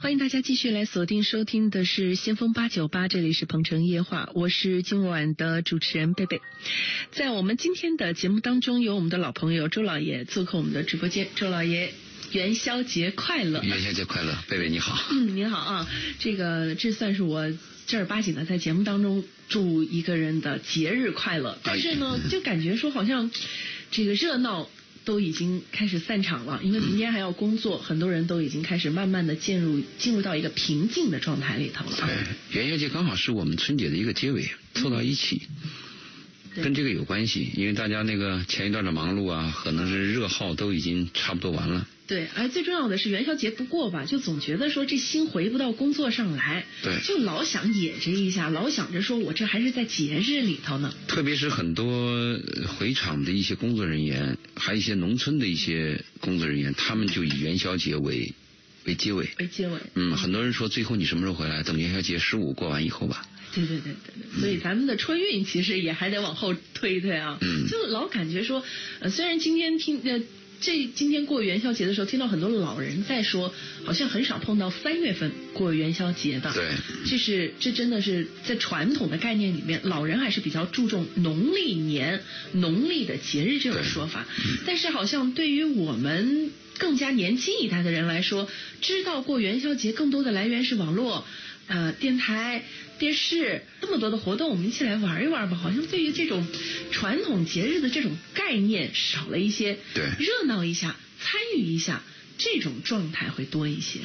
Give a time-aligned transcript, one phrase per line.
[0.00, 6.40] 欢迎大家继续来锁定收听的是先锋八九八，这里是鹏城夜话，我是今晚的主持人贝贝。
[7.10, 11.28] 在我们今天的节目当中，有我们的老朋友周老爷做客我们的直播间。
[11.34, 11.92] 周老爷，
[12.30, 13.62] 元宵节快乐！
[13.62, 14.98] 元宵节快乐，贝贝你好。
[15.12, 17.52] 嗯，你好啊，这个这算是我
[17.86, 23.30] 正儿八经的在节目当中祝一个人的节日快乐，但是呢， 就感觉说好像
[23.90, 24.70] 这个热闹。
[25.04, 31.96] 都已经开始散场了，因为明天还要工作，很多人都已经开始慢慢的进入进入到一个平静的状态里头了。
[32.50, 35.42] 对，元宵节刚好是我们春节的一个结尾，凑到一起，
[36.54, 41.86] 跟这个有关系，因为大家那个前一段的忙碌啊，可能是热耗都已经差不多完了。
[42.04, 50.92] 对，而最重要的是元宵节不过吧，就总觉得说这心回不到工作上来，对，就老想野着一下，老想着说我这还是在节日里头呢。
[51.06, 58.34] 特别是很多回厂的一些工作人员，还有一些农村的一些工作人员，他们就以元宵节为
[58.84, 59.28] 为结尾。
[59.38, 59.78] 为结尾。
[59.94, 61.62] 嗯，很多人说最后你什么时候回来？
[61.62, 63.26] 等元宵节十五过完以后吧。
[63.54, 67.38] 对对对对对，所以咱们的春运其实也还得往后推推啊。
[67.40, 67.68] 嗯。
[67.68, 68.62] 就老感觉说，
[68.98, 70.20] 呃，虽然今天听呃。
[70.62, 73.52] 这今天过元宵节的时候，听到很多老人在说，
[73.84, 76.52] 好像很少碰到三月份过元宵节的。
[76.52, 76.70] 对，
[77.04, 84.24] 这是这真的是在传统的概念里面，老人还是比较注重农历年、农历的节日这种说法。
[84.64, 88.48] 但是好像对于我们更加年轻一代的人来说，
[88.80, 91.26] 知道过元宵节更多的来源是网络。
[91.68, 92.64] 呃，电台、
[92.98, 95.56] 电视这么多的活动，我们一起来玩一玩吧。
[95.56, 96.46] 好像对于这种
[96.90, 102.02] 传统节日的这种概念少了一些，对，热闹一下、参与一下，
[102.38, 104.00] 这种状态会多一些。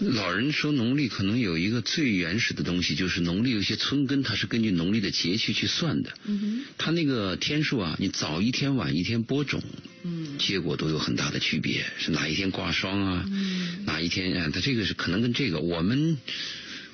[0.00, 6.12] 老人说农历可能有一个最原始的东西，就是农历有些春耕，它是根据农历的节气去算的。
[6.24, 9.62] 嗯哼，它那个天数啊，你早一天晚一天播种，
[10.02, 11.84] 嗯，结果都有很大的区别。
[11.96, 13.24] 是哪一天挂霜啊？
[13.26, 14.50] 嗯，哪一天啊？
[14.52, 16.18] 它这个是可能跟这个我们。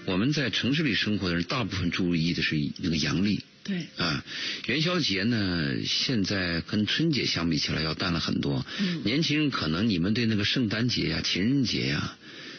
[0.07, 3.45] 我们在城市里生活的人，大部分注意的是那个阳历。
[3.63, 3.87] 对。
[3.97, 4.25] 啊，
[4.67, 8.65] 元宵节呢，现在跟春节相比起来要淡了很多。
[8.81, 9.03] 嗯。
[9.05, 12.17] 年轻人可能你们对那个圣诞节呀、情人节呀，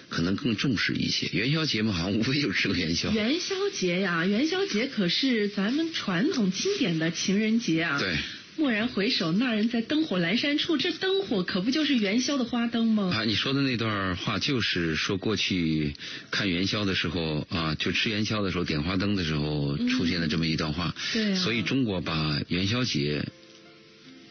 [0.10, 1.28] 可能更重视一些。
[1.34, 3.12] 元宵节嘛，好像无非就吃个元宵。
[3.12, 8.00] 元宵节呀，元宵节可是咱们传统经典的情人节啊。
[8.00, 8.16] 对。
[8.58, 10.78] 蓦然回首，那人在灯火阑珊处。
[10.78, 13.12] 这灯火可不就是元宵的花灯吗？
[13.14, 15.94] 啊，你说的那段话就是说过去
[16.30, 20.94] 看元宵的时候啊，就吃元宵的时候点花灯的时候出现的这么一段话。
[21.14, 21.36] 对。
[21.36, 23.26] 所以中国把元宵节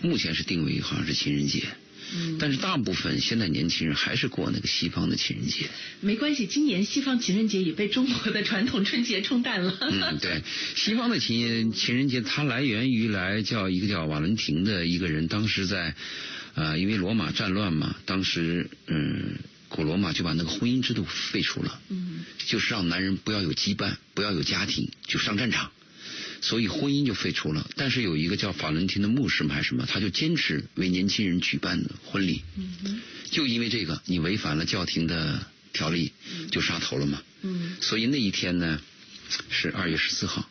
[0.02, 1.64] 目前是定为好像是情人节。
[2.38, 5.68] 但是大部分现在年轻人还是过那个西方的情人节。
[6.00, 9.76] 没关系，今年西方情人节也被中国的传统春节冲淡了。
[9.80, 10.42] 嗯，对，
[10.74, 15.94] 西方的情情人节它来源于来叫一个叫瓦伦廷的一个人，当时在
[16.54, 19.36] 呃因为罗马战乱嘛，当时嗯
[19.68, 25.70] 古罗马就把那个婚姻制度废除了，嗯，就是让男人不要有羁绊，不要有家庭，就上战场。
[26.40, 32.42] 所以婚姻就废除了，但是有一个叫法伦廷的牧师嘛还是什么，他就坚持为年轻人举办婚礼。
[32.56, 36.12] 嗯就因为这个，你违反了教廷的条例，
[36.50, 37.22] 就杀头了嘛。
[37.42, 37.76] 嗯。
[37.80, 38.80] 所以那一天呢，
[39.50, 40.48] 是二月十四号。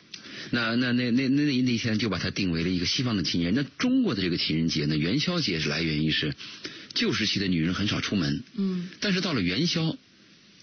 [0.50, 3.60] 那那那那那那一天就把它定为了一个西方的情人节。
[3.60, 6.34] 那中国的这个情人节呢，元宵节是来源于是
[6.94, 8.42] 旧时期的女人很少出门。
[8.54, 8.88] 嗯。
[9.00, 9.96] 但是到了元宵。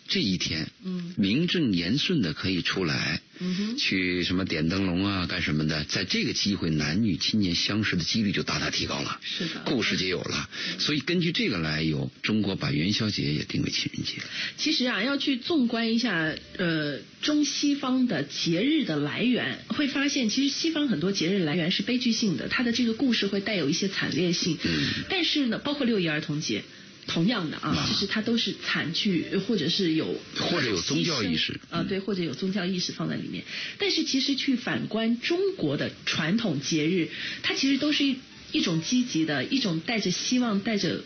[0.08, 5.84] 这一天，嗯，名正言顺的可以出来，嗯哼，去什么点灯笼啊，干什么的？
[5.84, 9.20] 在这个机会，男女青年相识的几率就大大提高了。
[9.22, 10.50] 是的，故事就有了。
[10.80, 14.14] 所以根据这个来由，中国把元宵节也定为情人节。
[14.58, 24.58] 其实啊，要去纵观一下呃中西方的节日的来源，会发现其实西方很多节日来源是悲剧性的，它的这个故事会带有一些惨烈性。
[24.64, 26.64] 嗯，但是呢，包括六一儿童节。
[27.08, 33.46] 同样的啊，其实它都是惨剧，或者是有或者有宗教意识啊，对，或者有宗教意识放在里面。
[33.80, 37.10] 但是其实去反观中国的传统节日，
[37.44, 38.18] 它其实都是一
[38.52, 41.04] 一种积极的，一种带着希望、带着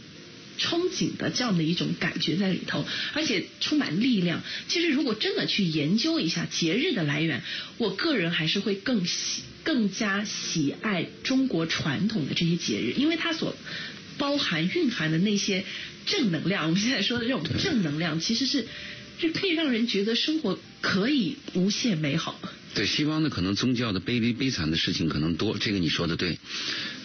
[0.59, 4.43] 憧憬的这样的一种感觉在里头，而且充满力量。
[4.67, 7.41] 其实如果真的去研究一下节日的来源，
[7.77, 13.55] 我个人还是会更喜、更加喜爱中国传统的这些节日，因为它所
[14.21, 15.65] 包含、蕴含的那些。
[16.03, 18.65] 正能量，我们现在说的这种正能量，其实是
[19.19, 22.41] 是可以让人觉得生活可以无限美好。
[22.73, 26.39] 对，西方的可能宗教的悲悲悲惨的事情可能多，这个你说的对。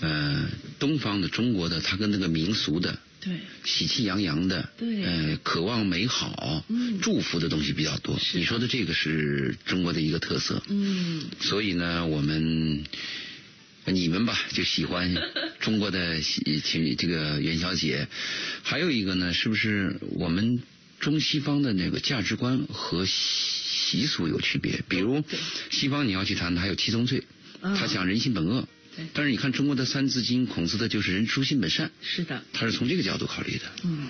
[0.01, 0.49] 呃，
[0.79, 3.35] 东方的中国的，它跟那个民俗的，对，
[3.65, 8.19] 喜气洋洋的，对，呃，渴望美好，嗯，祝福的东西比较多。
[8.33, 10.63] 你说的这个是中国的一个特色。
[10.69, 11.25] 嗯。
[11.39, 12.83] 所以呢，我们。
[13.93, 15.15] 你们吧，就喜欢
[15.61, 18.09] 中国的情这个元宵节，
[18.62, 20.62] 还有一个呢，是不是我们
[21.00, 24.83] 中西方的那个价值观和习俗有区别。
[24.88, 25.23] 比如
[25.71, 27.23] 西方你要去谈，还有七宗罪，
[27.61, 28.69] 他讲人性本恶。
[29.12, 31.90] 但是你看中国的《三字经》，孔子的就是“人之初，性本善”。
[32.02, 33.64] 是的，他是从这个角度考虑的。
[33.84, 34.08] 嗯，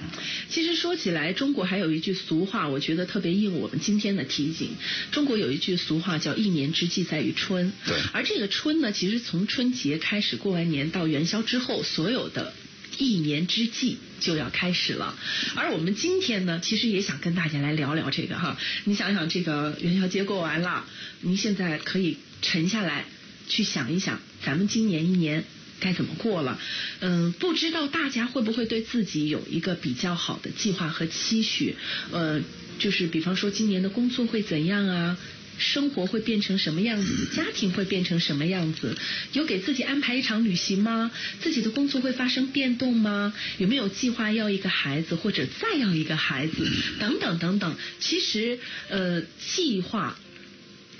[0.49, 4.71] 其实说起来，中国还有一句俗话，我觉得特别应我们今天的提醒。
[5.11, 7.73] 中国有一句俗话叫“一年之计在于春”。
[7.87, 7.97] 对。
[8.13, 12.53] 而这个春呢，其实从春节开始，过完年到元宵之后，所有的
[12.99, 15.19] 一年之计就要开始了。
[15.57, 18.57] 而我们今天呢，其实也想跟大家来聊聊这个哈。
[18.85, 20.87] 你想想，这个元宵节过完了，
[21.23, 23.05] 您现在可以沉下来。
[23.49, 25.45] 去想一想，咱们今年一年
[25.81, 26.59] 该怎么过了？
[27.01, 31.77] 嗯，不知道大家会不会对自己有一个比较好的计划和期许？
[32.13, 32.41] 呃，
[32.79, 35.17] 就是比方说今年的工作会怎样啊？
[35.59, 37.29] 生活会变成什么样子？
[37.35, 38.95] 家庭会变成什么样子？
[39.33, 41.11] 有给自己安排一场旅行吗？
[41.41, 43.33] 自己的工作会发生变动吗？
[43.57, 46.71] 有没有计划要一个孩子或者再要一个孩子？
[47.01, 47.75] 等等等等。
[47.99, 48.59] 其实，
[48.91, 49.23] 呃，
[49.55, 50.19] 计划。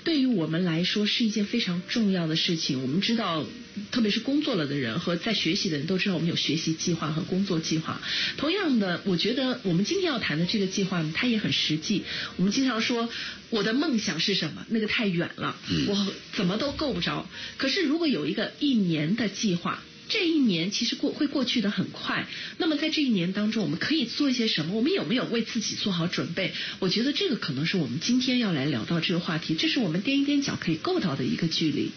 [0.07, 2.81] 对于我们来说是一件非常重要的事情。
[2.81, 3.45] 我们知道，
[3.91, 8.01] 特别是工作了的人和在学习的人都知道，我们有学习计划和工作计划。
[8.37, 12.05] 同样的，我觉得我们今天要谈的这个计划，它也很实际。
[12.37, 13.09] 我们经常说，
[13.49, 14.65] 我的梦想是什么？
[14.69, 15.57] 那个太远了，
[15.89, 17.27] 我怎么都够不着。
[17.57, 19.83] 可是如果有一个一年的计划。
[20.09, 22.27] 这一年其实过会过去的很快，
[22.57, 24.73] 那么在这一年当中，我们可以做一些什么？
[24.73, 26.53] 我们有没有为自己做好准备？
[26.79, 31.91] 我觉得这个可能是我们今天要来聊到这个话题，这是我们踮一踮脚可以够到的一个距离。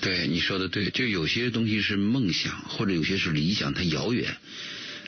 [0.00, 4.36] 对，你说的对，就有些东西是梦想，或者有些是理想，它遥远。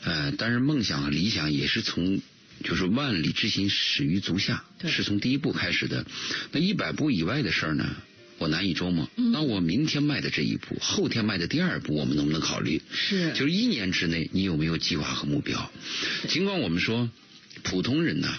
[0.03, 2.21] 呃，但是梦想和理想也是从
[2.63, 6.05] 就是万里之行始于足下，是从第一步开始的。
[6.51, 7.95] 那一百步以外的事儿呢？
[8.37, 9.09] 我难以琢磨。
[9.15, 12.81] 那我明天迈的这一步，后天迈的第二步，我们能不能考虑？
[12.91, 15.71] 是，就是一年之内，你有没有计划和目标？
[16.27, 17.09] 尽管我们说，
[17.63, 18.37] 普通人呢，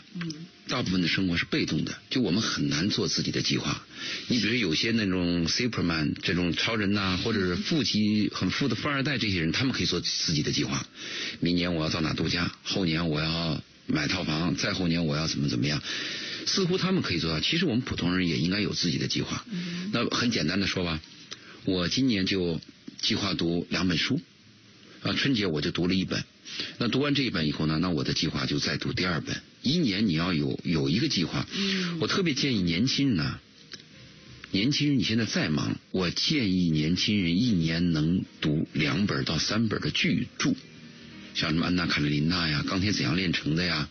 [0.69, 3.83] 大部分的生活是被动的，就我们很难做自己的计划。
[4.29, 10.87] 你比如有些那种 Superman 这种超人呐，或者是富极很富的富二代，这些人他们可以做自己的计划。
[11.41, 12.55] 明年我要到哪度假？
[12.63, 14.55] 后年我要买套房？
[14.55, 15.83] 再后年我要怎么怎么样？
[16.49, 19.45] 似乎他们可以做到，其实我们普通人也应该有自己的计划。
[19.93, 21.01] 那很简单的说吧，
[21.65, 22.61] 我今年就
[23.01, 24.21] 计划读两本书，
[25.03, 26.25] 啊，春节我就读了一本。
[26.79, 29.41] 那读完这一本以后呢，那我的计划就再读第二本。
[29.63, 31.47] 一年你要有有一个计划。
[32.01, 33.39] 我特别建议年轻人呢，
[34.51, 40.55] 年轻人你现在再忙，我建议年轻人一年能读两本到三本的巨著。
[41.39, 43.89] 像什么安娜卡列琳娜呀，钢铁怎样炼成的呀，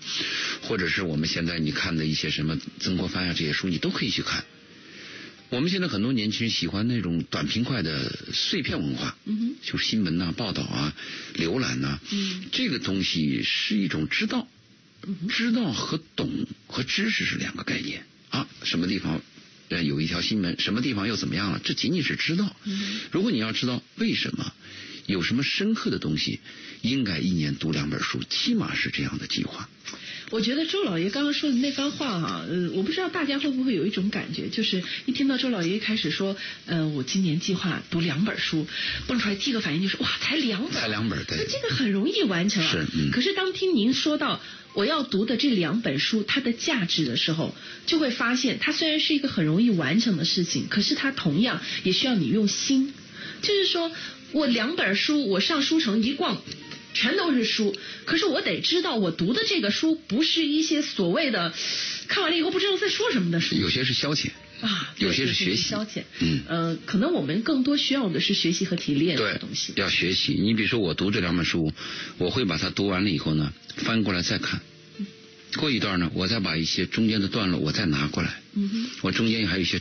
[0.63, 4.43] 或者是我们现在你看的一些什么曾国藩呀这些书，你都可以去看。
[5.47, 10.93] 我们现在很多年轻人喜欢那种短平快的碎片文化，嗯就是新闻呐、报道啊、
[11.35, 14.45] 浏览呐，嗯，这个东西是一种知道，
[15.29, 18.45] 知道和懂和知识是两个概念啊。
[18.63, 19.21] 什么地方
[19.69, 21.61] 呃有一条新闻，什么地方又怎么样了？
[21.63, 22.53] 这仅仅是知道。
[23.11, 24.53] 如果你要知道为什么。
[25.07, 26.39] 有什么深刻的东西，
[26.81, 29.67] 应该一年读两本书，起码是这样的计划。
[30.29, 38.67] 我觉得周老爷刚刚说的那番话哈，呃，我不知道大家会不会有一种感觉，就是一听到周老爷一开始说，呃，我今年计划读两本书，
[39.07, 42.69] 蹦出来第一个反应就是哇，才两本，才两本，对，那这个很容易完成啊。
[42.69, 43.11] 是，嗯。
[43.11, 44.41] 可是当听您说到
[44.73, 47.55] 我要读的这两本书它的价值的时候，
[47.85, 52.93] 就会发现它虽然是一个很容易完成的事情，可是它同样也需要你用心，
[53.41, 53.91] 就是说。
[54.33, 56.41] 我两本书，我上书城一逛，
[56.93, 57.73] 全都是书。
[58.03, 61.53] 可是我得知道，我读的这个书不是一些所谓的
[62.09, 63.55] 看完了以后不知道在说什么的书。
[63.55, 66.03] 有些是消遣啊，有些是学习消遣。
[66.19, 69.71] 嗯，呃，可能我们更多需要的是学习和提炼的东西。
[69.77, 70.33] 要学习。
[70.33, 71.71] 你比如说，我读这两本书，
[72.17, 74.59] 我会把它读完了以后呢，翻过来再看。
[75.55, 78.41] 过一段呢，我再把一些中间的段落我再拿过来。
[78.55, 78.85] 嗯哼。
[79.03, 79.79] 我中间还有一些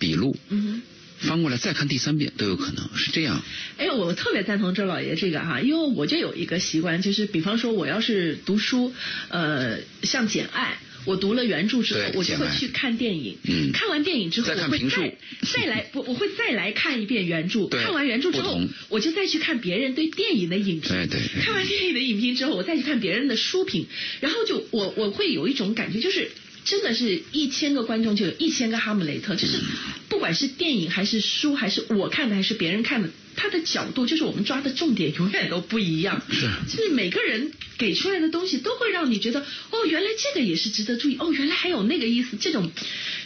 [0.00, 0.36] 笔录。
[0.48, 0.82] 嗯哼。
[1.24, 3.42] 翻过来再看第三遍都有可能是这样。
[3.78, 8.92] 哎，我特别赞同周老爷这个哈，因为我就有一个习惯，就是比方说我要是读书，
[9.28, 13.36] 呃，像《简爱》，我读了原著之后，我就会去看电影。
[13.42, 13.72] 嗯。
[13.72, 17.66] 看完电影之后，我会再再来，我我会再来看一遍原著。
[17.66, 20.90] 看完原著之后，我就再去看别人对电影的影评。
[20.90, 21.20] 对对。
[21.42, 23.86] 看完电影的影评之后，我再去看别人的书评，
[24.20, 26.30] 然后就我我会有一种感觉，就是。
[26.64, 29.60] 真的是一千个观众就有一千个哈姆雷特，就是
[30.08, 36.22] 不管是电影还是书，还是我看的还是别人看的，他的角度就是我们抓的重点永远都不一样。
[36.30, 42.70] 是，就是每个人给出来的东西都会让你觉得，哦，原来这个也是值得注意，哦，原来还有那个意思，这种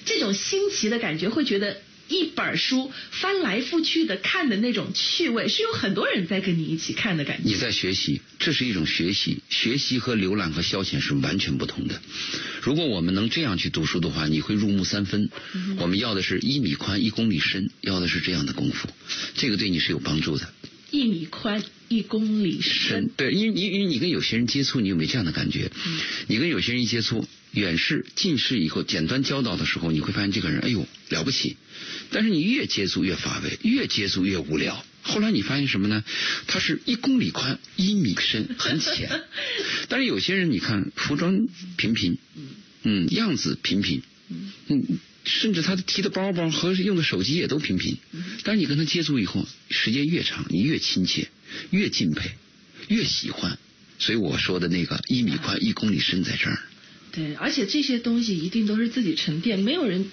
[0.04, 7.48] 这种新奇的感觉，会觉得一本书翻来覆去的看的那种趣味，是有很多人在跟你一起看的感觉。
[7.48, 9.42] 你在学习，这是一种学习。
[9.50, 12.00] 学习和浏览和消遣是完全不同的。
[12.62, 15.30] 如果我们能这样去读书的话，你会入木三分。
[15.78, 18.88] 我们要的是一米宽一公里深，要的是这样的功夫，
[19.34, 20.48] 这个对你是有帮助的。
[20.90, 25.70] 一米宽一公里深，对，因为因为你跟有些人接触，你有没有这样的感觉？
[26.26, 31.56] 你跟有些人一接触，远视、近视以后，简单交道的时候，你会发现这个人，哎呦了不起。
[32.10, 34.84] 但是你越接触越乏味，越接触越无聊。
[35.02, 36.04] 后来你发现什么呢？
[36.46, 39.22] 他是一公里宽一米深，很浅。
[39.88, 42.18] 但是有些人，你看服装平平，
[42.82, 44.02] 嗯，样子平平，
[44.68, 44.98] 嗯。
[45.28, 47.98] 甚至他提的包包和用的手机也都平平，
[48.42, 51.28] 但是你跟他接触以后，时间越长，你越亲切，
[51.70, 52.30] 越敬佩，
[52.88, 53.58] 越喜欢。
[54.00, 56.58] 所以我说的那个一米宽一公里深在这儿。
[57.12, 60.10] 对，而且这些东西一定都是自己沉淀，没有人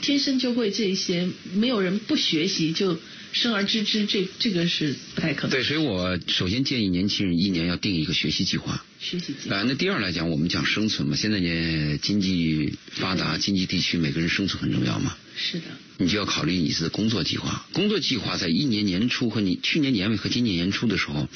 [0.00, 2.98] 天生就会这些，没有人不学习就。
[3.32, 5.50] 生而知之，这这个是不太可能。
[5.50, 8.84] 对，所以我首先建议年轻人一年要定一个学习计划。
[8.98, 9.54] 学习计划。
[9.54, 15.16] 啊，那第二来讲，我们讲生存嘛，现在呢经济发达，经济地区每个人生存很重要嘛。
[15.36, 15.66] 是的。
[15.98, 17.64] 你就要考虑你的工作计划。
[17.72, 21.28] 工作计划在一年年初和你去年年尾和今年年初的时候，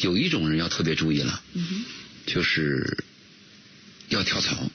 [0.00, 1.42] 有一种人要特别注意了，
[2.24, 3.02] 就是
[4.10, 4.70] 要跳槽。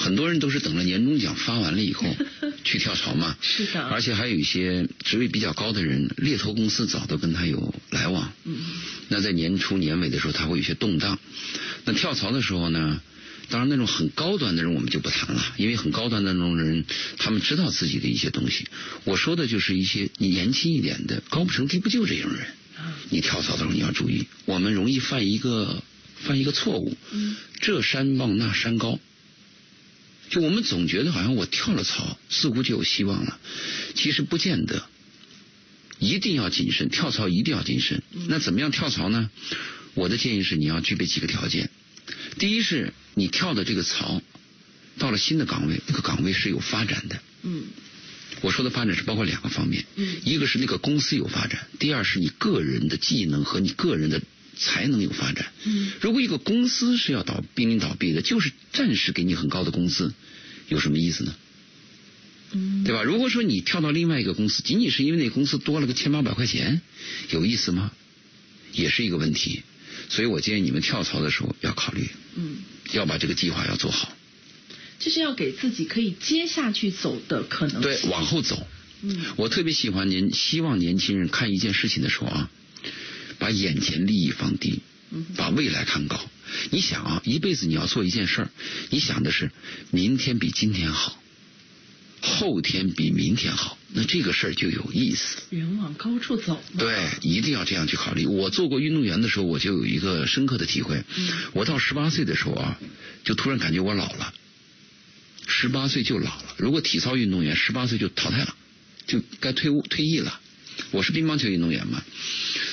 [0.00, 2.06] 很多人都是等着年终奖发完了以后
[2.64, 3.82] 去跳槽嘛，是的。
[3.82, 8.32] 而且还有一些职位比较高的人，猎头公司早都跟他有来往。
[8.44, 8.56] 嗯。
[9.08, 11.18] 那在年初年尾的时候，他会有些动荡。
[11.84, 13.02] 那跳槽的时候呢，
[13.50, 16.86] 当然那种很高端的人我们就不谈了，因为很高端的那种人，
[17.18, 18.66] 他们知道自己的一些东西。
[19.04, 22.46] 我说的就是一些你年轻一点的，高不成低不就这种人。
[23.10, 25.82] 你跳槽的时候你要注意，我们容易犯一个
[26.16, 26.96] 犯一个错误。
[27.10, 27.36] 嗯。
[27.60, 28.98] 这山望那山高。
[30.30, 33.38] 就我们总觉得好像我跳了槽，似乎就有希望了，
[33.94, 34.86] 其实不见得。
[35.98, 38.02] 一定要谨慎，跳槽一定要谨慎。
[38.28, 39.28] 那怎么样跳槽呢？
[39.94, 41.68] 我的建议是你要具备几个条件。
[42.38, 44.22] 第一是你跳的这个槽，
[44.98, 47.20] 到了新的岗位，那个岗位是有发展的。
[47.42, 47.64] 嗯。
[48.40, 49.84] 我说的发展是包括两个方面。
[49.96, 50.16] 嗯。
[50.24, 54.22] 一个是那个公司有发展，第二是你个人的技能和你个人的。
[54.60, 55.50] 才能有发展。
[55.64, 60.12] 嗯，如果一个公司是要倒濒临倒闭的，就是暂时给你很高的工资，
[60.68, 61.34] 有什么意思呢？
[62.52, 63.02] 嗯，对吧？
[63.02, 66.82] 如果说你跳到另外一个公司，仅仅是因为那公司多了个千八百块钱，
[67.30, 67.90] 有意思吗？
[68.72, 69.62] 也是一个问题。
[70.08, 72.58] 所以我建议你们跳槽的时候要考虑，嗯，
[72.92, 74.12] 要把这个计划要做好。
[74.98, 77.80] 就是要给自己可以接下去走的可能。
[77.80, 78.66] 对，往后走。
[79.02, 82.50] 嗯，我特别喜欢年，希望年轻人看一件事情的时候啊。
[83.40, 84.80] 把眼前利益放低，
[85.34, 86.20] 把未来看高。
[86.70, 88.50] 你想啊，一辈子你要做一件事儿，
[88.90, 89.50] 你想的是
[89.90, 91.20] 明天比今天好，
[92.20, 95.38] 后天比明天好，那这个事儿就有意思。
[95.50, 96.62] 人往高处走。
[96.76, 98.26] 对，一定要这样去考虑。
[98.26, 101.02] 我做过运动员的时候，我就有一个深刻的体会。
[101.52, 102.78] 我到十八岁的时候啊，
[103.24, 104.34] 就突然感觉我老了。
[105.46, 106.54] 十八岁就老了。
[106.58, 108.54] 如果体操运动员十八岁就淘汰了，
[109.06, 110.40] 就该退伍退役了。
[110.92, 112.02] 我是乒乓球运动员嘛，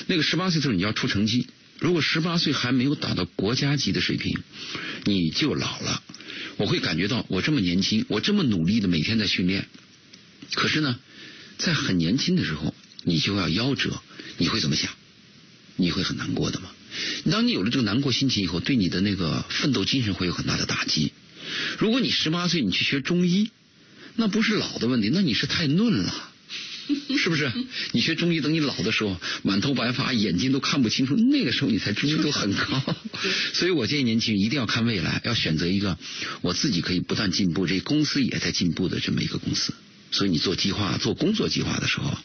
[0.06, 1.46] 那个十八岁的时候你要出成绩，
[1.78, 4.38] 如果十八岁还没有达到国家级的水平，
[5.04, 6.02] 你就老了。
[6.56, 9.68] 我会感觉到我这么年轻，我这么努力的每天在训练，
[10.54, 10.98] 可是呢，
[11.56, 14.02] 在很年轻的时候你就要夭折，
[14.38, 14.90] 你会怎么想？
[15.76, 16.70] 你会很难过的嘛？
[17.30, 21.12] 当你有了这个难过心情以后，对你的那个奋斗精神会有很大的打击。
[21.78, 23.50] 如果你十八岁你去学中医，
[24.16, 26.32] 那不是老的问题，那你是太嫩了。
[27.18, 27.52] 是不是？
[27.92, 32.82] 你学中医，等你老的时候，满头白发，眼睛都看不清楚，那个时候你才知名度很高。
[33.52, 35.98] 所以我建议年轻人一定要看未来，要选择一个
[36.40, 39.74] 我自己可以不断进步，这公司也在进步的这么一个公司。
[40.10, 42.16] 所以你做计划、做工作计划的时候，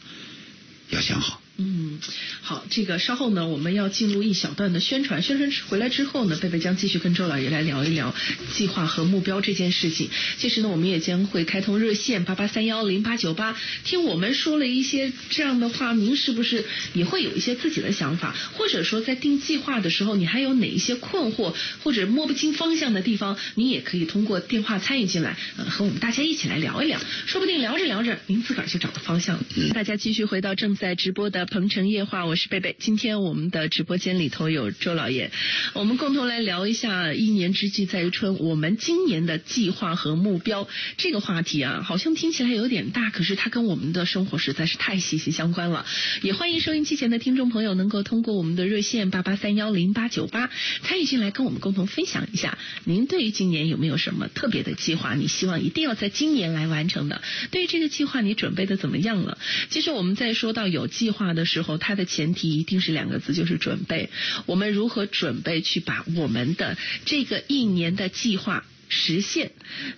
[0.90, 1.43] 要想好。
[1.56, 2.00] 嗯，
[2.40, 5.22] 好，这个稍后呢，我们要进入一小段的宣传。
[5.22, 8.12] 宣传回来之后呢，贝贝将继续跟周老爷来聊一聊
[8.52, 10.10] 计划和目标这件事情。
[10.36, 13.56] 届时呢，我们也将会开通热线八八三幺零八九八。
[13.84, 18.34] 听我们说了一些这样的话，您是不是也会有一些自己的想法？
[18.54, 23.38] 或者说，在定计划的时候，你还有哪一些困惑或者摸不清方向的地方？
[23.54, 27.00] 你也可以通过电话参与进来，呃，和我们大家一起来聊一聊。
[27.26, 29.44] 说不定聊着聊着，您自个儿就找到方向了。
[29.72, 31.43] 大家继续回到正在直播的。
[31.46, 32.74] 《鹏城夜话》，我是贝贝。
[32.78, 35.30] 今天我们的直播间里头有周老爷，
[35.74, 45.84] 我们共同来聊一下“一年之计在于春”，我们今年的计划和目标这个话题啊，好像听起来有点大，可是它跟我们的生活实在是太息息相关了。
[46.22, 50.48] 也欢迎收音机前的听众朋友能够通过我们的热线八八三幺零八九八
[50.82, 55.14] 参与进来，跟我们共同分享一下，您对于今年有没有什么特别的计划？
[55.14, 57.20] 你希望一定要在今年来完成的？
[57.50, 59.36] 对于这个计划，你准备的怎么样了？
[59.68, 64.10] 其实我们在说到有计划的时候，它的前提一定是两个字，就是准备。
[64.46, 69.52] 我们如何准备去把我们的这个一年的计划实现？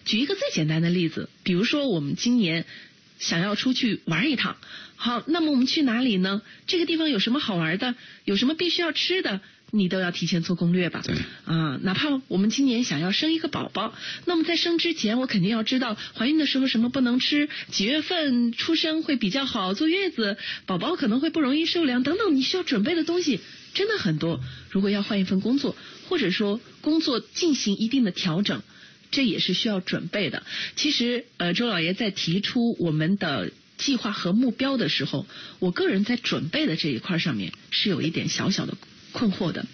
[0.04, 2.64] 举一个最简单的例子，比如说我们今年
[3.18, 4.56] 想要出去玩一趟，
[4.96, 6.42] 好，那么我们去哪里呢？
[6.66, 7.94] 这个地方有什么好玩的？
[8.24, 9.40] 有什么必须要吃的？
[9.70, 11.02] 你都要提前做攻略吧。
[11.04, 11.14] 对。
[11.44, 13.94] 啊，哪怕我们今年想要生一个宝宝，
[14.24, 23.40] 那么在生之前，我肯定要知道怀孕的时候什么不能吃，几月份出生会比较好，坐月子，宝宝可能会不容易受凉等等，你需要准备的东西
[23.74, 24.40] 真的很多。
[24.70, 25.76] 如果要换一份工作，
[26.08, 28.62] 或者说工作进行一定的调整，
[29.10, 30.42] 这也是需要准备的。
[30.76, 35.26] 其实，呃，周老爷在提出我们的计划和目标的时候，
[35.58, 38.76] 我个人在准备的这一块上面是有一点小小的。
[39.16, 39.64] 困惑的，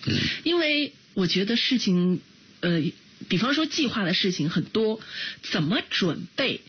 [0.45, 2.21] 因为我觉得事情，
[2.61, 2.81] 呃，
[3.29, 5.01] 比方说计划的事情很多，
[5.43, 6.61] 怎么准备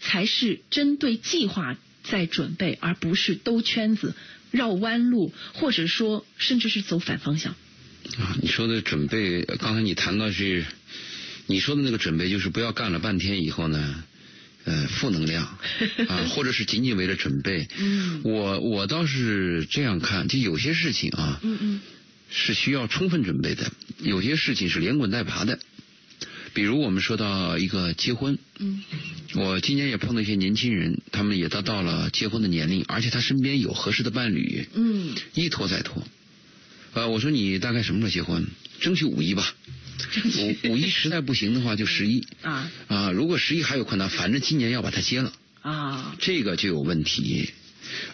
[0.00, 4.14] 才是针对计划在准备，而不是兜圈子、
[4.50, 7.54] 绕弯路，或者说甚至是走反方向。
[8.18, 10.64] 啊，你说的准备，刚才你谈到是，
[11.46, 14.02] 你说的那个准备，就是不要干了半天以后呢，
[14.64, 15.44] 呃，负能量
[16.08, 17.68] 啊， 或者是仅仅为了准备。
[17.78, 21.38] 嗯，我我倒是这样看，就有些事情啊。
[21.42, 21.80] 嗯嗯。
[22.30, 25.58] 是需要充分准备的，有些事情是连滚带爬的，
[26.52, 28.82] 比如我们说到一个结婚，嗯，
[29.34, 36.06] 我今年也碰到一些年轻人，他们也达到了结婚的年龄，而且他身边有合适的伴侣，嗯，一拖再拖，
[36.92, 38.46] 呃，我说你大概什么时候结婚？
[38.80, 39.54] 争取五一吧，
[40.38, 42.70] 五五一实在不行的话就十一， 啊。
[42.86, 45.32] 啊，如果十一还有困难，反正今年要把它结了，
[45.62, 47.50] 啊，这个就有问题，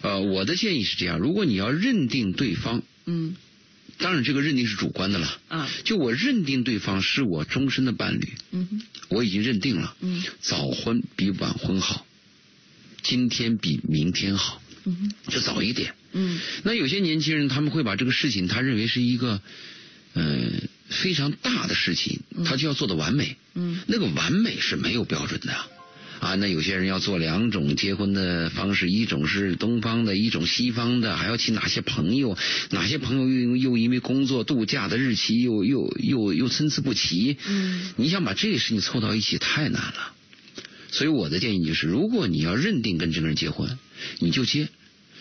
[0.01, 3.35] 呃，我的建议是这样，如果你要认定对方，嗯。
[3.97, 5.41] 当然，这个认定是主观的了。
[5.47, 8.33] 啊，就我认定对方是我终身的伴侣。
[8.51, 9.95] 嗯哼，我已经认定了。
[10.01, 12.05] 嗯，早婚比晚婚好，
[13.01, 14.61] 今天比明天好。
[15.29, 15.95] 就早一点。
[16.11, 19.41] 嗯，那有些年轻人他们会把这个事情，他认为是一个
[20.13, 20.51] 呃
[20.89, 23.35] 非常大的事情，他就要做的完美。
[23.55, 25.51] 嗯，那个完美是没有标准的。
[25.51, 25.67] 啊，
[26.33, 32.35] 那有些人要做两种结婚的方式，一种是东方的，一种西方的，还要请哪些朋友？
[32.71, 37.37] 哪些朋友又又因为工作度假的日期又又又又参差不齐？
[37.47, 40.13] 嗯，你想把这个事情凑到一起太难了。
[40.89, 43.77] 所以我的建议就是，如果你要认定跟这个人结婚，
[44.17, 44.69] 你就结。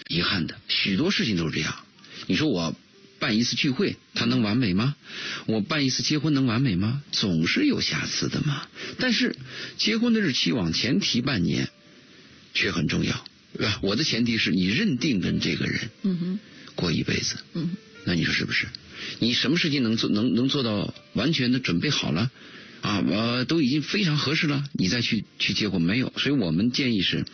[0.08, 1.74] 遗憾的，许多事情都是这样。
[2.26, 2.74] 你说我。
[3.24, 4.94] 办一次聚会，它能完美吗？
[5.46, 7.02] 我办一次结婚能完美吗？
[7.10, 8.68] 总是有瑕疵的嘛。
[8.98, 9.34] 但是
[9.78, 11.70] 结婚的日期往前提半年，
[12.52, 13.24] 却很重要，
[13.56, 13.80] 对吧？
[13.82, 16.38] 我的前提是你认定跟这个人，嗯哼，
[16.74, 17.70] 过一辈子，嗯，
[18.04, 18.66] 那你说是不是？
[19.20, 22.30] 你什么事情能做能能做到完全的准备好了
[22.82, 23.02] 啊？
[23.08, 26.12] 我都已经非常合适了，你再去去结婚没有？
[26.18, 27.24] 所以我们建议是。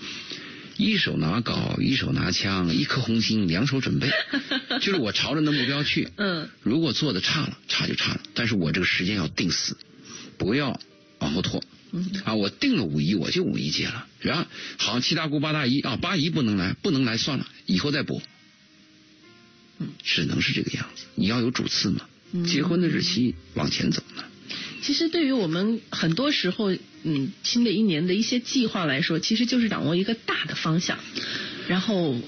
[0.81, 4.11] 一手拿镐，一手拿枪，一颗红心，两手准备，
[4.81, 6.09] 就是我朝着那目标去。
[6.17, 9.77] 嗯，如果做的差了，差就差了，但是我这个时间要定死，
[10.39, 10.81] 不要
[11.19, 11.63] 往后拖。
[11.93, 14.07] 嗯，啊，我定了五一，我就五一结了。
[14.21, 14.47] 然后，
[14.79, 18.23] 好七大姑八大姨啊，八姨不能来，不能来算了，以后再补。
[19.79, 21.05] 嗯，只能是这个样子。
[21.15, 22.09] 你要有主次嘛，
[22.47, 24.25] 结婚的日期往前走呢。
[24.83, 30.99] 其实对于我们很多时候，嗯，新的一年的一些计划来说，其实就是掌握一个大的方向，
[31.69, 32.21] 然后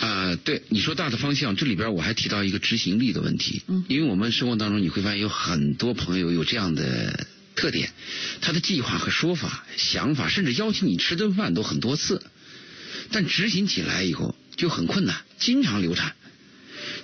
[0.00, 7.90] 啊，对你说大的方向，这里边我还提到一个执行力的问题，嗯，因为我们生活当中你会发现有很多朋友有这样的特点，
[8.40, 12.22] 他的计划和说法、想法，甚至邀请你吃顿饭都很多次，
[13.10, 16.14] 但执行起来以后就很困难，经常流产。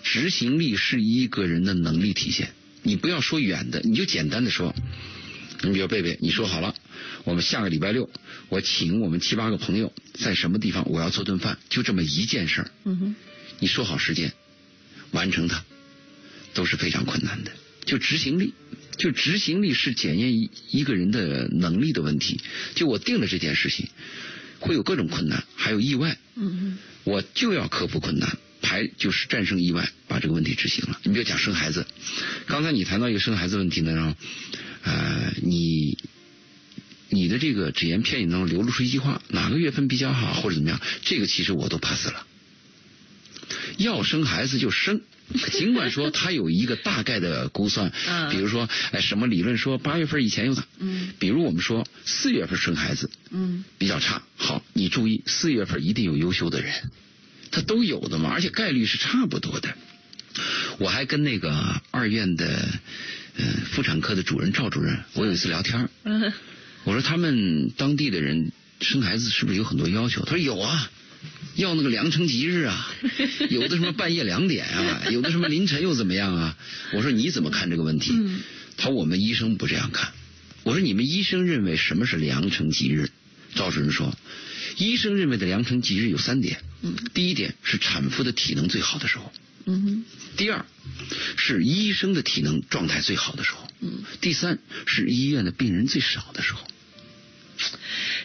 [0.02, 2.52] 执行力是一个人的能力体现。
[2.82, 4.74] 你不要说远的，你就简单的说。
[5.62, 6.74] 你比如贝贝，你说好了，
[7.24, 8.10] 我们下个礼拜六，
[8.48, 12.70] 我请我们七八个朋友在什么地方，我要做顿饭，就这么一件事儿。
[12.84, 13.16] 嗯哼。
[13.60, 14.32] 你说好时间，
[15.12, 15.64] 完成它，
[16.54, 17.52] 都是非常困难的。
[17.84, 18.52] 就执行力，
[18.98, 22.40] 就执行力是检验一一个人的能力的问题。
[22.74, 23.88] 就我定了这件事情，
[24.58, 26.18] 会有各种困难，还有意外。
[26.34, 26.78] 嗯哼。
[27.04, 28.36] 我就要克服困难。
[28.62, 30.98] 还就是战胜意外，把这个问题执行了。
[31.02, 31.86] 你比如讲生孩子，
[32.46, 34.16] 刚才你谈到一个生孩子问题呢，然后
[34.84, 35.98] 呃，你
[37.08, 40.80] 你的这个只言片语当中流露出一句话，哪个月份比较好，或者怎么样？
[41.02, 42.26] 这个其实我都 pass 了，
[43.78, 45.00] 要生孩子就生。
[45.52, 54.22] 尽管说他有一个大概的估算，嗯比如说，哎，什么理论说八月份以前有，嗯，比如我们说四月份生孩子，嗯比较差。
[54.36, 56.90] 好，你注意，四月份一定有优秀的人，
[57.50, 59.74] 他都有的嘛，而且概率是差不多的。
[60.78, 62.68] 我还跟那个二院的
[63.38, 66.30] 呃妇产科的主任赵主任，我有一次聊天儿，嗯
[66.84, 70.24] 我说他们当地的人生孩子是不是有很多要求？
[70.24, 70.90] 他说有啊，
[71.56, 72.94] 要那个良辰吉日啊，
[73.50, 76.58] 有的什么半夜两点啊，有的什么凌晨又怎么样啊？
[76.92, 78.12] 我说你怎么看这个问题？
[78.14, 78.40] 嗯
[78.76, 80.12] 他说我们医生不这样看。
[80.64, 83.10] 我说你们医生认为什么是良辰吉日？
[83.54, 84.18] 赵主任说，
[84.78, 86.60] 医生认为的良辰吉日有三点。
[86.82, 89.32] 嗯第一点是产妇的体能最好的时候，
[89.66, 90.04] 嗯
[90.36, 90.66] 第二
[91.36, 96.66] 是医生的体能状态最好的时候，嗯，第三是医院的病人最少的时候。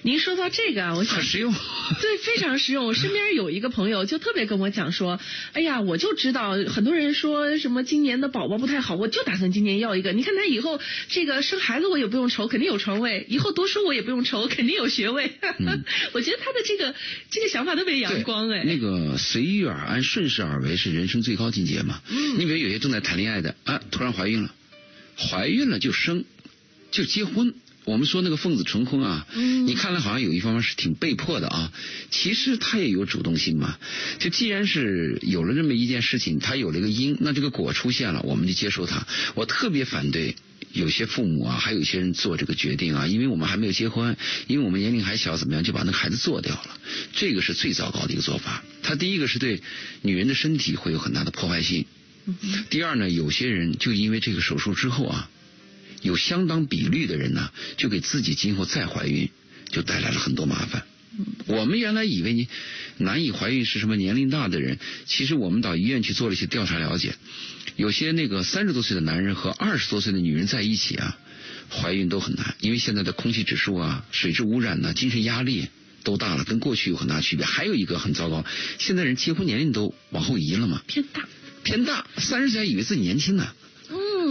[0.01, 1.53] 您说到这个啊，我想很实用。
[2.01, 2.85] 对，非常实用。
[2.85, 5.19] 我身边有一个朋友就特别跟我讲说，
[5.53, 10.13] 哎呀，我就知道很多人说什么今年的宝宝不太好，我就打算今年要一个。
[10.13, 15.33] 你看他以后这个生孩子我也不用愁，肯定有床位；以后读书我也不用愁，肯定有学位。
[15.59, 15.83] 嗯
[16.13, 16.95] 我觉得他的这个
[17.29, 18.63] 这个想法特别阳光哎。
[18.63, 22.01] 那个随遇而安、顺势而为是人生最高境界嘛。
[22.09, 24.53] 嗯你比如有些正在谈恋爱的啊，突然怀孕了，
[25.17, 26.23] 怀孕了就生，
[26.91, 27.53] 就结婚。
[27.89, 31.73] 我们说那个奉子成婚啊，嗯你看来好像有一方面是挺被迫的啊，
[32.11, 33.77] 其实他也有主动性嘛。
[34.19, 39.07] 就既然是有了这么一件事情，他有了一个因，那这个果出现了，我们就接受它。
[39.33, 40.35] 我特别反对。
[40.71, 46.77] 有些父母啊，还有一些人做这个决定啊，因为我们还没有结婚，因为我们年龄还小，怎么样就把那个孩子做掉了，
[47.11, 48.63] 这个是最糟糕的一个做法。
[48.83, 49.63] 他第一个是对
[50.03, 51.87] 女人的身体会有很大的破坏性，
[52.27, 52.35] 嗯
[52.69, 55.31] 第二呢，有些人就因为这个手术之后啊，
[56.01, 59.29] 有相当比率的人呢，就给自己今后再怀孕
[59.69, 60.83] 就带来了很多麻烦。
[61.47, 62.47] 我们原来以为你
[62.97, 67.15] 难以怀孕是什么年龄大的人，其实我们到医院去做了一些调查了解，
[67.75, 71.17] 有些那个三十多岁的男人和二十多岁的女人在一起啊，
[71.69, 75.67] 怀孕都很难，因为现在的空气指数啊、水质污染呐、精神压力
[76.03, 77.45] 都大了，跟过去有很大区别。
[77.45, 78.45] 还有一个很糟糕，
[78.77, 81.27] 现在人结婚年龄都往后移了嘛，偏大。
[81.61, 83.58] 偏大，三十岁还以为自己年轻呢，嗯。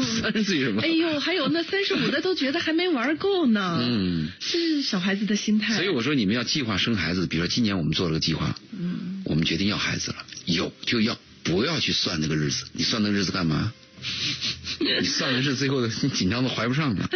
[0.02, 0.82] 三十岁什么？
[0.82, 3.78] 哎呦，还有那三十五的都觉得还没玩够呢。
[3.86, 5.74] 嗯，这是小孩子的心态。
[5.74, 12.64] 所以我说你们要计划生孩子，比如说今年我们做了个计划，嗯，我们决定要孩子了，有就要，不要去算那个日子。
[12.72, 13.72] 你算那个日子干嘛？
[14.80, 17.08] 你算的是最后的紧张的怀不上了。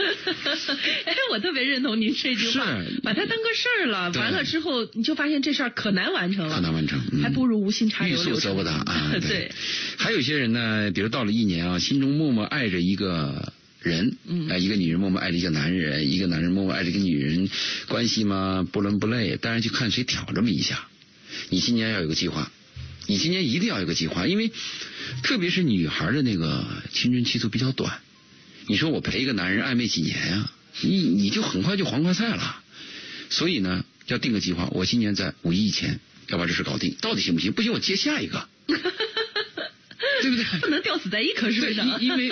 [1.05, 9.13] 哎，我特别认同您这句话是，把它当个事儿了，完了之后你就发现这事儿可难完成了，可难完成嗯还不如无心插柳柳成速则不达啊！
[9.21, 9.51] 对，
[9.97, 17.49] 还有一些人呢，比如到了一年啊，心中默默爱着一个人，嗯哎，一个女人默默爱着一个男人，一个男人默默爱着一个女人，
[17.89, 20.87] 关系嘛不伦不类，当然就看谁挑这么一下。
[21.49, 22.51] 你今年要有个计划，
[23.07, 24.51] 你今年一定要有个计划，因为
[25.23, 28.01] 特别是女孩的那个青春期都比较短。
[28.67, 30.51] 你说我陪一个男人暧昧几年呀、
[30.83, 32.63] 你你就很快就黄花菜了。
[33.29, 37.53] 所以呢，要定个计划，我今年在五一以前要把这事搞定，到底行不行？
[37.53, 38.49] 不行，我接下一个。
[40.21, 40.45] 对不对？
[40.61, 42.01] 不能吊死在一棵树，上。
[42.01, 42.31] 因因为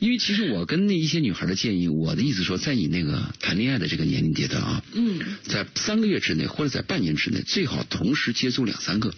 [0.00, 9.14] 因为其实我跟那一些女孩的建议，我的意思说，在你那个谈恋爱的这个年龄阶段啊，嗯，在三个月之内或者在半年之内，最好同时接触两三个。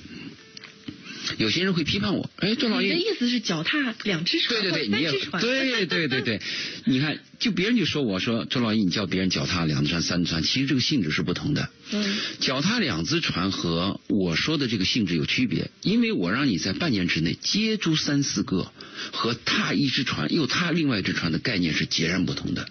[1.38, 6.40] 有些人会批判我，哎，周老爷，你的意思是脚踏两只船，对对对，你也对对对对，
[6.84, 11.68] 你看，就别人就说我说周老爷，你叫别人脚踏两只船、三只船，其实这个性质是不同的。
[11.92, 18.72] 嗯脚踏两只船和我说的这个性质有区别，因为我让你在半年之内接触三四个，
[19.12, 22.68] 和踏一只船又踏另外一只船的概念是截然不同的。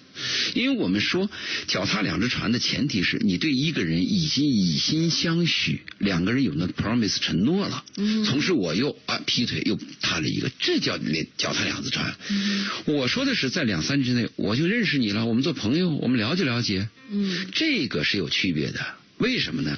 [0.54, 1.30] 因为我们说
[1.68, 12.16] 脚踏两只船的前提是你对一个人已经以心相许，两个人有那 promise 承诺了，嗯同时我又啊劈腿又踏了一个，这叫连脚踏两只船。
[12.30, 16.90] 嗯我说的是在两三年之内我就认识你了，我们做朋友，我们了解了解。
[17.12, 18.96] 嗯这个是有区别的。
[19.18, 19.78] 为什么呢？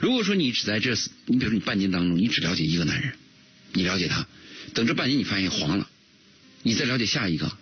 [0.00, 0.94] 如果说你只在这，
[1.26, 3.12] 你比如说你半年当中，你只了解一个男人，
[3.72, 4.26] 你了解他，
[4.74, 5.88] 等这半年你发现黄了，
[6.62, 7.58] 你再了解下一个，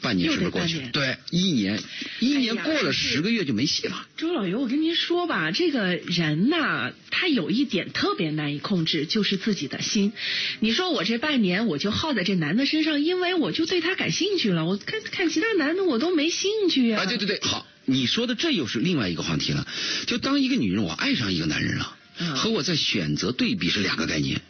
[0.00, 0.88] 半年是不是过去了？
[0.92, 1.82] 对，一年，
[2.20, 4.06] 一年过了这十个月就没戏了。
[4.16, 10.12] 周老爷，我跟您说吧，这个人呐，他有一点特别难以控制，就是自己的心。
[10.60, 19.66] 你说我这半年我就耗在这男的身上，因为我就对他感兴趣了，我看看其他男的我都没兴趣呀、啊，对对对，好，你说的这又是另外一个话题了。
[20.06, 24.40] 就当一个女人我爱上一个男人了，嗯和我在选择对比是两个概念。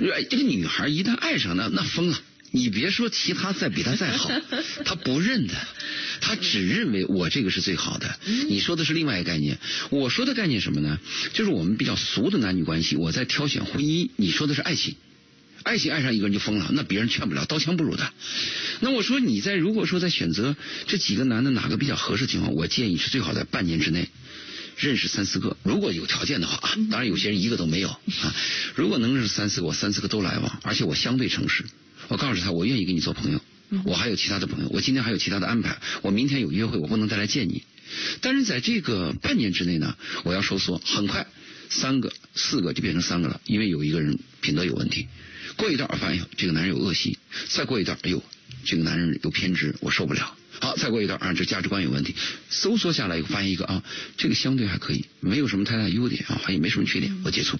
[0.00, 2.20] 哎，这个女孩一旦爱上那那疯了。
[2.50, 4.30] 你别说其他再比他再好，
[4.84, 5.54] 他不认的，
[6.20, 8.18] 他只认为我这个是最好的。
[8.48, 9.58] 你说的是另外一个概念，
[9.90, 10.98] 我说的概念什么呢？
[11.32, 14.96] 就是我们比较俗的男女关系，我在挑选婚姻，你说的是爱情。
[15.64, 18.12] 爱情爱上一个人就疯了，那别人劝不了，刀枪不入的。
[18.80, 20.56] 那我说你在如果说在选择
[20.86, 24.08] 这几个男的哪个比较合适的情况，我建议是最好在半年之内
[24.78, 28.34] 认识三四个，如果有条件的话啊，当然有些人一个都没有啊。
[28.76, 31.64] 如果能认识三四个，我三四个都来往，而且我相对诚实，
[32.08, 33.40] 我告诉他我愿意跟你做朋友，
[33.84, 37.62] 我还有其他的朋友，我今天还有其他的安排，我明天有约会，我不能再来见你。
[38.20, 41.26] 但是在这个半年之内呢，我要收缩，很快
[41.68, 45.06] 三个、四个就变成三个了，因为有一个人品德有问题。
[45.56, 47.18] 过一段，发现这个男人有恶习；
[47.48, 48.22] 再过一段，哎呦，
[48.64, 50.36] 这个男人有偏执，我受不了。
[50.60, 52.14] 好，再过一段啊，这价值观有问题。
[52.48, 53.82] 搜索下来，发现一个啊，
[54.16, 57.58] 这个相对还可以，没有什么太大优点啊，也没什么缺点，我接触。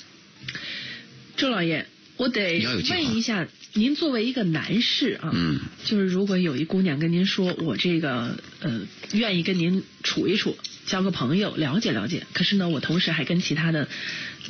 [1.37, 1.87] 周老爷。
[2.18, 8.81] 我得问一下，您作为一个男士啊，嗯，就是如果有一姑娘跟您说，我这个呃
[9.12, 13.88] 愿意跟您处一处，交个朋友，了解了解，可是呢，我同时还跟其他的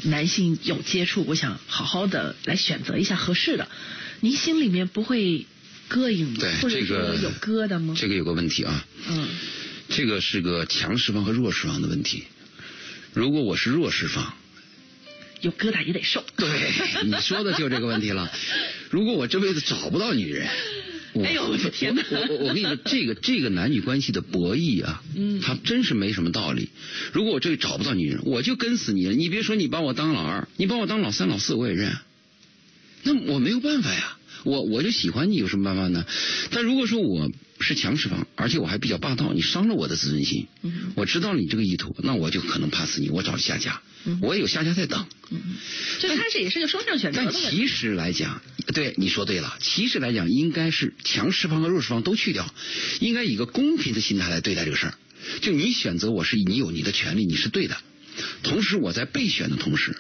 [0.05, 3.69] 男性有接触，我想好好的来选择一下合适的，
[4.21, 5.45] 您心里面不会
[5.91, 6.41] 膈应吗？
[6.63, 7.95] 或者说有疙瘩吗？
[7.99, 9.29] 这个有个问题啊，嗯，
[9.91, 12.25] 这个是个强势方和弱势方的问题，
[13.13, 14.33] 如果我是弱势方。
[15.41, 16.25] 有疙瘩也得受。
[16.37, 16.49] 对，
[17.05, 18.31] 你说的就这个问题了。
[18.91, 20.49] 如果我这辈子找不到女人，
[21.25, 22.03] 哎呦我的天哪！
[22.11, 26.69] 我我我跟你说，这个这个男女关系的博弈啊，嗯，它真是没什么道理。
[27.13, 29.13] 如果我这里找不到女人，我就跟死你了。
[29.13, 31.97] 你别说你把我当老二，你把我当老三老四我也认。
[33.05, 36.07] 那我没有办法呀，我我就喜欢你，有什么办法呢？
[36.51, 40.47] 但如果说我是强势方，而且我还比较霸道，你伤了我的自尊心，
[40.95, 43.81] 我知道你这个意图，那我就可能怕死你，我找下家。
[44.23, 45.07] 我也有下家在等，
[45.99, 47.21] 就开始也是个双向选择。
[47.23, 48.41] 但其实来讲，
[48.73, 52.55] 对你说对了，其实来讲应该是强势方和弱势方都去掉，
[53.01, 54.95] 应该以一个公平的心态来对待这个事儿。
[55.43, 57.77] 就你选择我是你有你的权利，你是对的。
[58.43, 59.97] 同时我在备选的同时，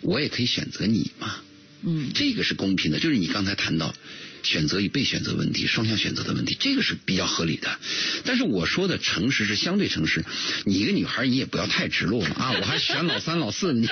[0.00, 1.34] 我也可以选择你嘛。
[1.82, 3.94] 嗯，这个是公平的，就是你刚才谈到。
[4.42, 7.80] 选择与被选择问题，双向选择的问题，这个是比较合理的。
[8.24, 10.24] 但是我说的诚实是相对诚实，
[10.64, 12.52] 你一个女孩你也不要太直露了啊！
[12.60, 13.88] 我还选老三老四， 你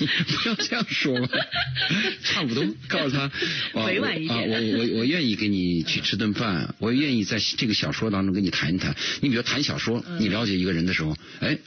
[0.00, 1.28] 你不要这样说嘛，
[2.24, 3.30] 差不多告诉他
[3.84, 8.96] 委婉一点啊，我我我愿意跟你去吃顿饭，我愿意在这个小说当中跟你谈一谈。
[9.20, 11.58] 你比如谈小说，你了解一个人的时候，哎，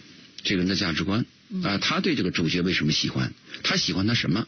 [0.44, 1.26] 这个人的价值观。
[1.64, 3.34] 啊，他对这个主角为什么喜欢？
[3.64, 4.46] 他喜欢他什么？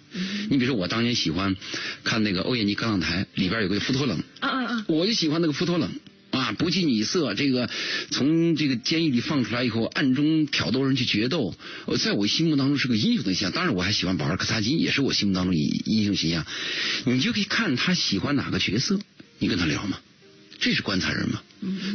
[0.51, 1.55] 你比如说，我当年喜欢
[2.03, 4.85] 看那个《欧也尼·格朗台》，里边有个福托冷，啊啊啊！
[4.87, 5.91] 我就喜欢那个福托冷
[6.29, 7.67] 啊，不近女色，这个
[8.11, 11.55] 从这个监狱里放出来以后，暗中挑逗人去决斗，
[11.99, 13.51] 在我心目当中是个英雄的形象。
[13.51, 16.45] 当然，我还喜欢保尔·柯察金，也是我心目当中英英雄形象。
[17.05, 18.99] 你就可以看他喜欢哪个角色，
[19.39, 19.97] 你跟他聊嘛，
[20.59, 21.41] 这是观察人嘛。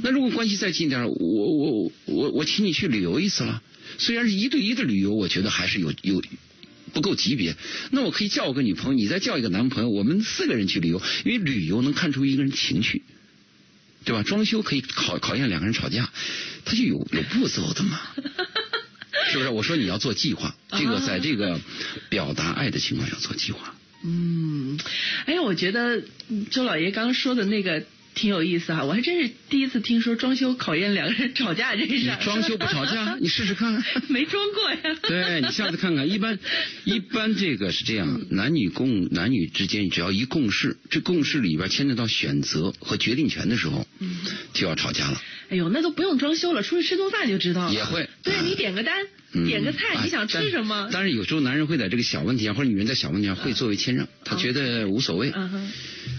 [0.03, 3.63] 那如果关系再近点，我我我我请你去旅游一次了。
[3.99, 6.23] 虽然是一对一的旅游，我觉得还是有有
[6.93, 7.57] 不够级别。
[7.91, 13.03] 那我可以叫我个女朋友，你再叫一个男朋友，我们四个人去旅游，因为旅游能看出一个人情绪，
[14.05, 14.23] 对吧？
[14.23, 16.11] 装修可以考考验两个人吵架，
[16.65, 18.01] 他就有有步骤的嘛，
[19.31, 19.49] 是不是？
[19.51, 21.61] 我说你要做计划，这个在这个
[22.09, 23.75] 表达爱的情况下做计划。
[24.05, 24.79] 嗯，
[25.27, 26.03] 哎，我觉得
[26.51, 27.85] 周老爷刚刚说的那个。
[28.17, 32.11] 挺有意思哈，我还真是第一次听说装修考验两个人吵架这事。
[32.23, 33.85] 装修不吵架，你试试看。
[34.09, 34.99] 没装过呀。
[35.03, 36.39] 对你下次看看，一般
[36.85, 43.87] 一般这个是这样，男女共男女之间只要一共事，这共事里边牵扯到选择和决定权的时候，
[44.55, 45.21] 就要吵架了。
[45.49, 47.73] 哎呦，那都不用装修了，出去吃顿饭就知道了。
[47.73, 48.09] 也会。
[48.23, 49.07] 对你点个单。
[49.45, 50.89] 点个菜，你想吃什么？
[50.91, 55.31] 但是有时候男人会在这个小问题上，或者女人在小问题上会作为谦让，他觉得无所谓。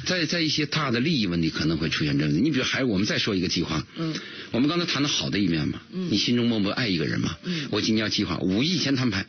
[0.05, 2.39] 在在一些大的利益问题可能会出现这样的。
[2.39, 4.13] 你比如还我们再说一个计划，嗯，
[4.51, 9.25] 我们刚才谈的好的一面嘛，嗯，你心中默默爱一个人嘛，嗯，我今天要计划五亿前摊牌，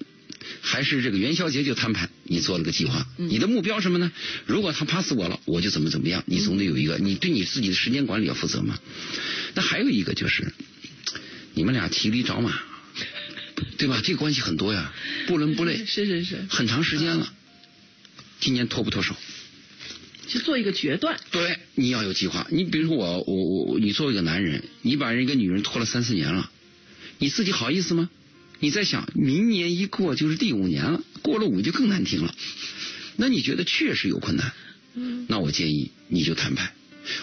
[0.61, 2.09] 还是这个元宵节就摊牌？
[2.25, 4.13] 你做了个计划，你的目标什么呢？
[4.47, 6.23] 如果他 pass 我了，我就怎么怎么样？
[6.27, 8.79] 你总得有一个，你对你自己的时间管理要负责嘛。
[9.55, 10.53] 那还有一个就是，
[11.55, 12.59] 你们俩骑驴找马。
[13.77, 14.01] 对吧？
[14.05, 14.93] 这个关系很多呀，
[15.27, 17.33] 不伦不类， 是是是，很长时间了。
[18.41, 19.17] 今年脱不脱手？
[20.29, 21.19] 去做一个决断。
[21.33, 22.47] 对，你要有计划。
[22.51, 26.51] 你比如说我，我我，你作为一个男人，你把人一个女人拖了三四年了，
[27.19, 28.09] 你自己好意思吗？
[28.61, 32.35] 你在想，明年一过就是第五年了，过了五就更难听了。
[33.17, 34.53] 那你觉得确实有困难？
[34.95, 35.27] 嗯。
[35.29, 36.75] 那我建议你就摊牌。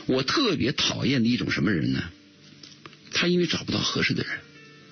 [0.06, 2.04] 我特别讨厌的一种什么人呢？
[3.12, 4.39] 他因为找不到合适的人。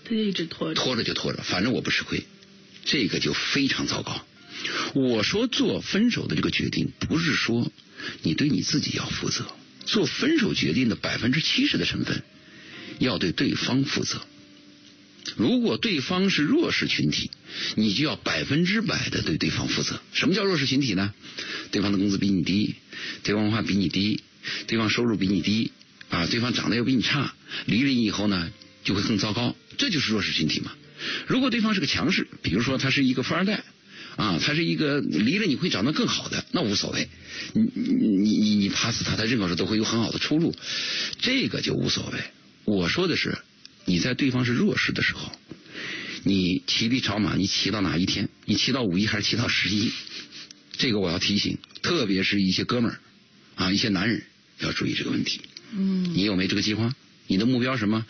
[0.06, 2.26] 他就一直拖着，拖着就拖着，反正我不吃亏，
[2.84, 4.26] 这个就非常糟糕。
[4.94, 7.72] 我说做分手的这个决定，不是说
[8.22, 9.46] 你对你自己要负责，
[9.86, 12.22] 做分手决定的百分之七十的成分
[13.00, 14.22] 要对对方负责。
[15.38, 17.32] 如果对方是弱势群体，
[17.76, 20.02] 你就要百分之百的对对方负责。
[20.14, 21.14] 什么叫弱势群体呢？
[21.72, 22.76] 对方的工资比你低，
[23.24, 24.22] 对方文化比你低，
[24.68, 25.72] 对方收入比你低，
[26.10, 27.34] 啊，对方长得又比你差，
[27.66, 28.52] 离了你以后呢，
[28.84, 29.56] 就会更糟糕。
[29.78, 30.74] 这就是弱势群体嘛。
[31.26, 33.64] 如果对方是个强势，比如说他是一个富二代，
[34.18, 37.08] 啊，他是一个离了你会长得更好的，那无所谓。
[37.54, 40.54] 你你你你怕死他，他任何时候都会有很好的出路，
[41.22, 42.20] 这个就无所谓。
[42.66, 43.38] 我说的是。
[43.86, 45.32] 你在对方是弱势的时候，
[46.24, 48.30] 你骑驴找马，你骑到哪一天？
[48.46, 49.92] 你骑到五一还是骑到十一？
[50.78, 53.00] 这个我要提醒，特别是一些哥们儿
[53.56, 54.24] 啊，一些男人
[54.60, 55.42] 要注意这个问题。
[55.72, 56.14] 嗯。
[56.16, 56.96] 你有没这个计划？
[57.28, 58.06] 你的目标什么？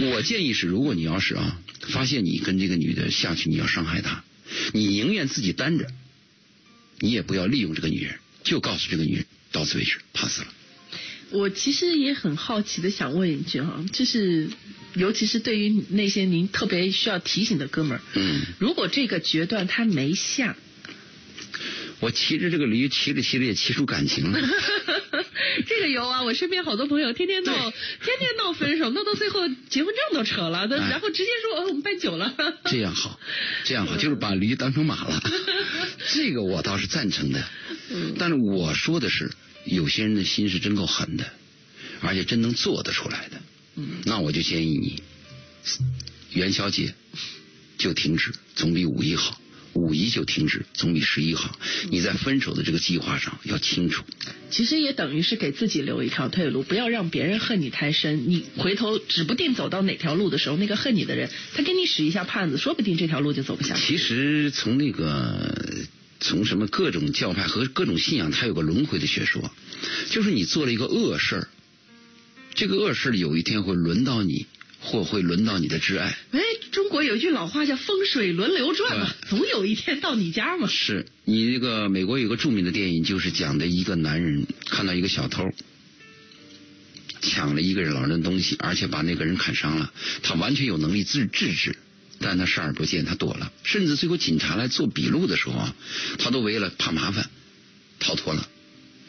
[0.00, 4.24] 我建议是，如果你要是啊，发现你跟这个女的下去，你要伤害她，
[4.72, 5.86] 你宁愿自己单着，
[6.98, 10.48] 你也不要利用这个女人，就告诉这个女人到此为止，怕死了。
[11.30, 14.48] 我其实也很好奇的想问一句哈，就是。
[14.94, 20.56] 尤其是对于那些您特别需要提醒的哥们儿，嗯，如果这个决断他没下，
[22.00, 24.40] 我骑着这个驴骑着骑着也骑出感情了。
[25.68, 32.34] 这个有啊，我身边好多朋友天天闹，天天闹分手，闹到最后结婚证都扯了，然后直接说我们办酒了。
[32.64, 33.20] 这样好，
[33.62, 35.22] 这样好，就是把驴当成马了。
[36.12, 37.44] 这个我倒是赞成的，
[38.18, 39.30] 但是我说的是，
[39.64, 41.24] 有些人的心是真够狠的，
[42.00, 43.40] 而且真能做得出来的。
[43.76, 45.02] 嗯那我就建议你，
[46.32, 46.94] 元宵节
[47.78, 49.40] 就停止，总比五一好；
[49.74, 51.58] 五一就停止，总比十一好。
[51.90, 54.04] 你在分手的这个计划上要清楚。
[54.50, 58.28] 其实也等于是给自己留一条退路，不要让别人恨你太深。
[58.28, 63.86] 你回头指不定走到哪条路的时候，那个恨你的人，他给你使一下绊子，说不定这条路就走不下去。
[63.86, 65.54] 其实从那个
[66.20, 69.50] 从什么各种教派和各种信仰，它有个轮回的学说，
[70.10, 71.48] 就是你做了一个恶事儿。
[72.54, 74.46] 这个恶事有一天会轮到你，
[74.80, 76.18] 或会轮到你的挚爱。
[76.32, 76.40] 哎，
[76.72, 80.68] 中国有一句老话叫“风水轮流转”嘛，总有一天到你家嘛。
[80.68, 85.48] 是你这个美国有个著名的电影，就是讲的一个男人看到一个小偷
[87.22, 91.76] 抢了一个人老人的东西，而且把那个人砍伤了，他完全有能力制制止，
[92.20, 93.50] 但他视而不见，他躲了。
[93.64, 95.74] 甚至最后警察来做笔录的时候啊，
[96.18, 97.28] 他都为了怕麻烦
[97.98, 98.48] 逃脱了，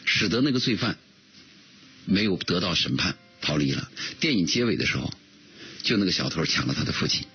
[0.06, 0.98] 使得那个罪犯
[2.06, 3.16] 没有得到审判。
[3.44, 3.90] 逃离了。
[4.20, 5.12] 电影结尾的时候，
[5.82, 7.26] 就那个小偷抢了他的父亲，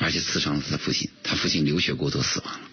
[0.00, 2.68] 而且刺伤了他的父亲，他父亲流血过多死亡了。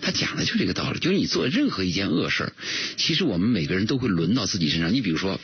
[0.00, 2.52] 他讲的就是这个道理，就是你做任何一件恶事
[2.96, 4.94] 其实我们每个人都会轮到自己身上。
[4.94, 5.40] 你比如说，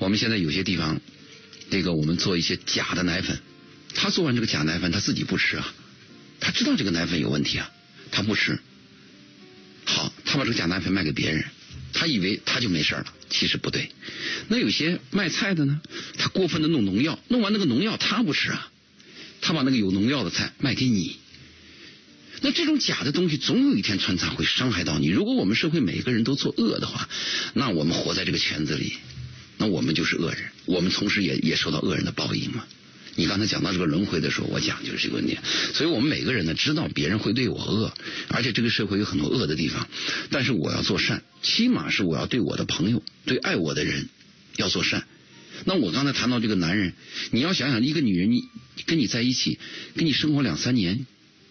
[0.00, 1.00] 我们现在有些地方，
[1.70, 3.40] 那个我们做一些假的奶粉，
[3.94, 5.74] 他做完这个假奶粉，他自己不吃啊，
[6.40, 7.70] 他知道这个奶粉有问题啊，
[8.10, 8.58] 他不吃。
[9.84, 11.44] 好，他把这个假奶粉卖给别人。
[11.94, 13.90] 他以为他就没事了，其实不对。
[14.48, 15.80] 那有些卖菜的呢，
[16.18, 18.70] 他过分的弄农药，弄完那个农药他不吃啊，
[19.40, 21.16] 他把那个有农药的菜卖给你。
[22.42, 25.08] 那这种假的东西总有一天穿插会伤害到你。
[25.08, 27.08] 如果我们社会每个人都做恶的话，
[27.54, 28.92] 那我们活在这个圈子里，
[29.56, 32.66] 那我们就是恶人，我们同时也也受到恶人的报应嘛。
[33.18, 35.36] 你刚才讲到这个轮回的时候，我讲就是这个问题。
[35.74, 37.92] 所以我们每个人呢，知道别人会对我恶，
[38.28, 39.88] 而且这个社会有很多恶的地方，
[40.30, 44.08] 但是我要做善，起码是我要对我的朋友、对爱我的人
[44.54, 45.04] 要做善。
[45.64, 46.92] 那我刚才谈到这个男人，
[47.32, 48.44] 你要想想，一个女人你
[48.86, 49.58] 跟你在一起，
[49.96, 51.04] 跟你生活两三年，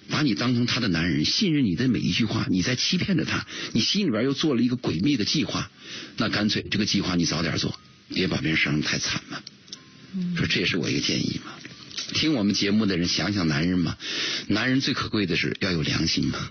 [0.10, 5.70] 把你当成她的男人，信任你的每一句话，你在欺骗着她，你心里边又做了一个诡秘的计划，
[6.16, 7.78] 那干脆这个计划你早点做，
[8.08, 9.44] 别把别人伤得太惨了。
[10.38, 11.52] 说这也是我一个建议嘛，
[12.14, 13.98] 听我们节目的人想想男人嘛，
[14.48, 16.50] 男人最可贵的是要有良心嘛。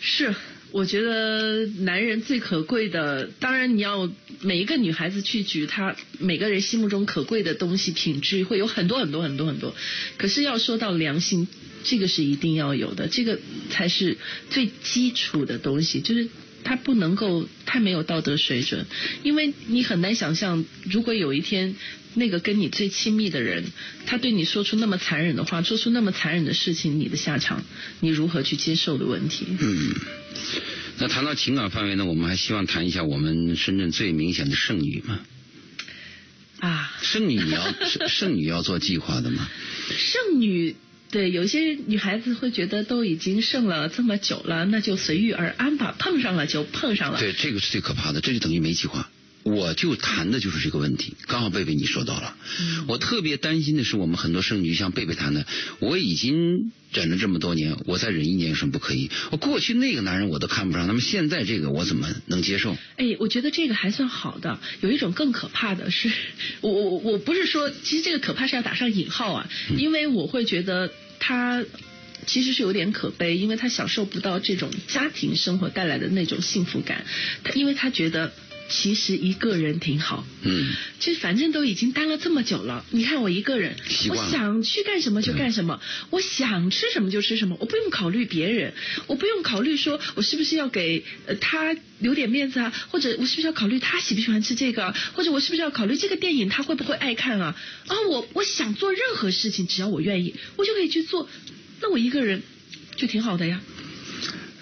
[0.00, 0.34] 是，
[0.70, 9.74] 我觉得男人最可贵的，当然你要每一个女孩子去举她每个人心目中可贵的东西品质会有很多很多很多很多，
[10.16, 11.48] 可是要说到良心，
[11.84, 13.38] 这个是一定要有的，这个
[13.70, 14.16] 才是
[14.50, 16.28] 最基础的东西，就是。
[16.64, 18.86] 他不能够太没有道德水准，
[19.22, 21.74] 因为你很难想象，如果有一天
[22.14, 23.64] 那个跟你最亲密的人，
[24.06, 27.64] 他对你说出那么残忍的话，做出那么残忍的事情，你的下场，
[28.00, 29.46] 你如何去接受的问题。
[29.58, 29.94] 嗯，
[30.98, 35.20] 那谈到情感范围呢，我们还希望谈一下我们深圳最明显的剩女嘛。
[36.58, 37.74] 啊，剩女你要
[38.06, 39.48] 剩女要做计划的吗？
[39.96, 40.76] 剩女。
[41.10, 47.18] 对，有些女孩子会觉得都已经剩了这么久了，那就随遇而安吧，碰上了就碰上了。
[47.18, 49.09] 对，这个是最可怕的，这就等于没计划。
[49.42, 51.14] 我就谈的就是这个问题。
[51.26, 52.36] 刚好贝贝你说到了，
[52.86, 55.46] 我特别担心的是我们很多剩女，像贝贝谈的，
[55.78, 59.10] 我已经忍了这么多年，我再忍一年有什么不可以？
[59.30, 62.76] 我过去那个男人我都看不上，那么现在这个我怎么能接受？
[62.96, 64.58] 哎，我觉得这个还算好的。
[64.80, 66.12] 有一种更可怕的是，
[66.60, 71.64] 我我我不是说，其实这个可怕是要打上引号啊，因为我会觉得他。
[72.26, 77.06] 其实是有点可悲，因为他享受不到这种家庭生活带来的那种幸福感，
[77.42, 78.30] 他因为他觉得
[78.70, 80.24] 其实一个人挺好。
[80.42, 83.76] 嗯，其实反正都已经单了这么久了，你看我一个人，
[84.08, 88.72] 我想去干什么就干什么，我想吃什么就吃什么，我不用考虑别人，
[89.08, 91.04] 我不用考虑说我是不是要给
[91.40, 97.56] 他留点面子啊，或者我是不是要考虑他喜不喜欢吃这个，或者我是不是要考虑这个电影他会不会爱看啊？
[97.88, 101.28] 啊，我我想做任何事情，只要我愿意，我就可以去做。
[101.82, 102.42] 那我一个人
[102.96, 103.60] 就挺好的呀。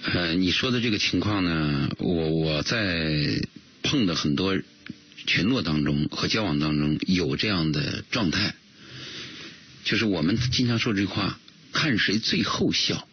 [0.04, 3.12] 呃，你说的这个情况呢，我我在
[3.88, 4.54] 碰的很多
[5.26, 8.54] 群落当中和交往当中有这样的状态，
[9.82, 11.38] 就是我们经常说这句话：
[11.72, 13.08] 看谁最后笑。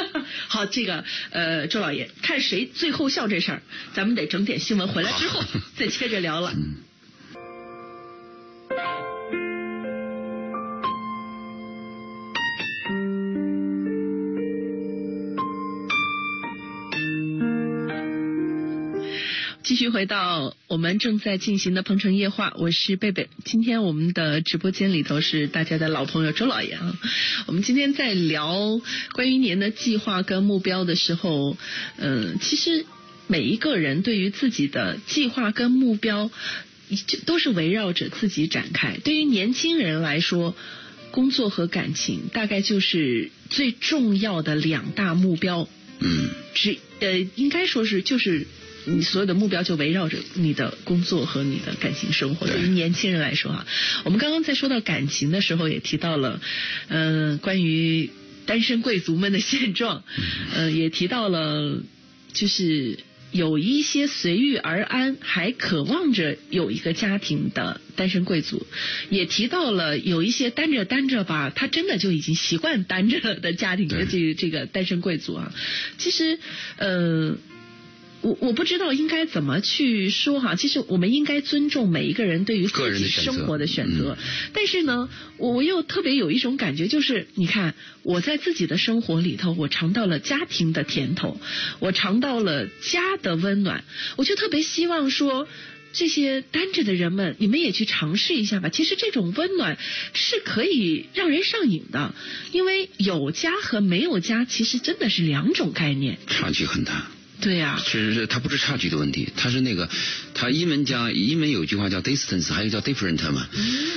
[0.48, 3.62] 好，这个呃，周老爷，看谁最后笑这事儿，
[3.92, 5.44] 咱们得整点新闻回来之后
[5.76, 6.54] 再接着聊了。
[19.74, 23.28] 继续回到我们正在进行的《鹏城夜话》，我是贝贝。
[23.44, 26.96] 今天我们的直播间里头是大家的老朋友周老爷啊。
[27.46, 28.80] 我们今天在聊
[29.14, 31.56] 关于一年的计划跟目标的时候，
[31.98, 32.86] 嗯，其实
[33.26, 36.30] 每一个人对于自己的计划跟目标，
[37.26, 38.98] 都是围绕着自己展开。
[39.02, 40.54] 对于年轻人来说，
[41.10, 45.68] 工作和感情大概就是最重要的两大目标。
[45.98, 48.46] 嗯，只呃，应该说是就是。
[48.86, 52.46] 你所有的目标就围绕着你的工作和你的感情生活。
[52.46, 53.66] 对于年轻人来说啊，
[54.04, 56.40] 我们刚刚在说到感情的时候，也提到了，
[56.88, 58.10] 嗯，关于
[58.46, 60.04] 单身贵族们的现状，
[60.54, 61.82] 嗯，也提到了，
[62.32, 62.98] 就是
[63.32, 68.66] 有一些随遇而安，还渴望着有一个家庭的单身贵族，
[69.08, 75.54] 也提到了有一些单着单着吧，他真的就已经习惯单着的家庭的这这个单身贵族啊。
[75.96, 76.38] 其实，
[76.76, 77.36] 呃。
[78.24, 84.16] 我我不知道应该怎么去说哈，其实我们应该尊重每一个人对于自己生活的选择，
[84.54, 91.38] 但是呢，我我又特别有一种感觉，就是你看我在自己的生活里头，我尝到了家庭的甜头，
[91.80, 93.84] 我尝到了家的温暖，
[94.16, 95.46] 我就特别希望说，
[95.92, 98.70] 这些单着的人们，你们也去尝试一下吧。
[98.70, 99.76] 其实这种温暖
[100.14, 102.14] 是可以让人上瘾的，
[102.52, 107.10] 因为有家和没有家其实真的是两种概念，差距很大。
[107.40, 109.88] 对呀，其实是它不是差距的问题，它是那个，
[110.32, 113.46] 它英文讲英文有一句话叫 distance，还有叫 different 嘛。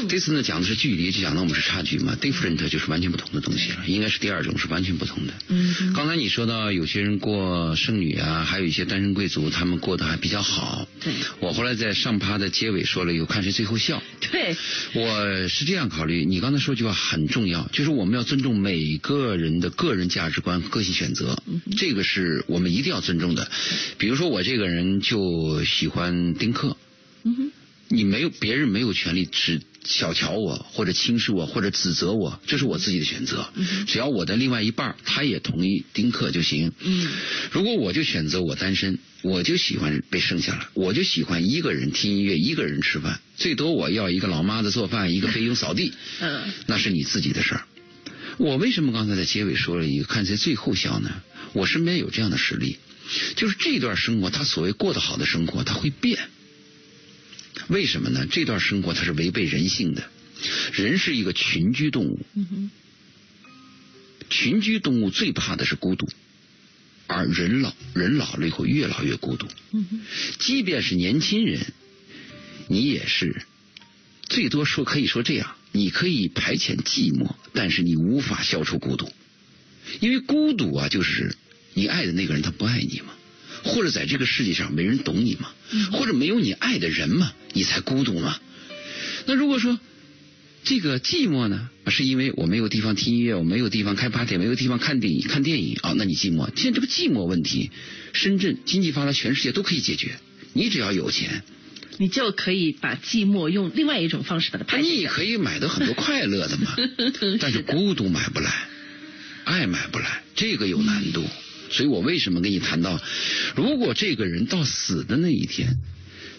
[0.09, 2.17] distance 讲的是距离，就讲的我们是差距嘛。
[2.19, 5.33] different 就是完全不同的东西了，应该是第二种是完全不同的。
[5.47, 5.93] 嗯。
[5.93, 10.87] 刚才你说到有些人过剩女啊，还有一些单身贵族，他们过得还比较好。
[10.99, 11.13] 对。
[11.39, 14.01] 我后来在上趴的结尾说了，有看谁最后笑。
[14.31, 14.55] 对。
[14.93, 21.41] 我是这样考虑，你刚才说句话很重要，就是我们要尊重每个人的个人价值观、个性选择，
[21.77, 23.26] 这个是我们一定要尊重。
[23.35, 23.49] 的，
[23.97, 26.77] 比如说我这个人就喜欢丁克，
[27.23, 27.51] 嗯哼，
[27.89, 33.47] 你没有别人没有权利指小瞧我或者轻视我或者指责我，这是我自己的选择。
[33.87, 36.73] 只要我的另外一半他也同意丁克就行。
[36.81, 37.09] 嗯，
[37.51, 45.93] 如果我就选择我单身，我就喜欢被剩下来，我就喜欢一个人听音乐，一个人吃饭，最多我要一个老妈子做饭，一个菲佣扫地。
[46.19, 47.63] 嗯，那是你自己的事儿。
[48.37, 51.09] 我为什么刚才在结尾说了一个看谁最后笑呢？
[51.53, 52.77] 我身边有这样的实例。
[53.35, 56.29] 就是这段生活，他所谓过得好的生活，他会变。
[57.69, 58.27] 为什么呢？
[58.29, 60.07] 这段生活它是违背人性的。
[60.71, 62.25] 人是一个群居动物，
[64.29, 66.07] 群居动物最怕的是孤独，
[67.07, 69.47] 而人老人老了以后越老越孤独。
[70.37, 71.73] 即便是年轻人，
[72.67, 73.41] 你也是
[74.29, 79.11] 最多说可以说这样，你可以排遣寂寞，但是你无法消除孤独，
[79.99, 81.35] 因为孤独啊，就是。
[81.77, 83.13] 你爱的那个人他不爱你吗？
[83.63, 85.53] 或者在这个世界上没人懂你吗？
[85.91, 87.31] 或者没有你爱的人吗？
[87.53, 88.39] 你才孤独吗？
[89.27, 89.79] 那如果说
[90.63, 96.49] 这个寂寞呢，是因为我没有地方听音乐，我没有地方开 party，没有地方看电影看电影啊，那你寂寞。
[96.55, 97.69] 现在这个寂寞问题，
[98.11, 100.17] 深圳经济发达，全世界都可以解决。
[100.53, 101.43] 你只要有钱，
[101.99, 104.89] 你就可以把寂寞用另外一种方式把它排解。
[104.89, 106.75] 你可以买到很多快乐的嘛，
[107.39, 108.51] 但是孤独买不来，
[109.43, 111.23] 爱买不来，这个有难度。
[111.69, 112.99] 所以我为什么跟你谈到，
[113.55, 115.77] 如果这个人到死的那一天，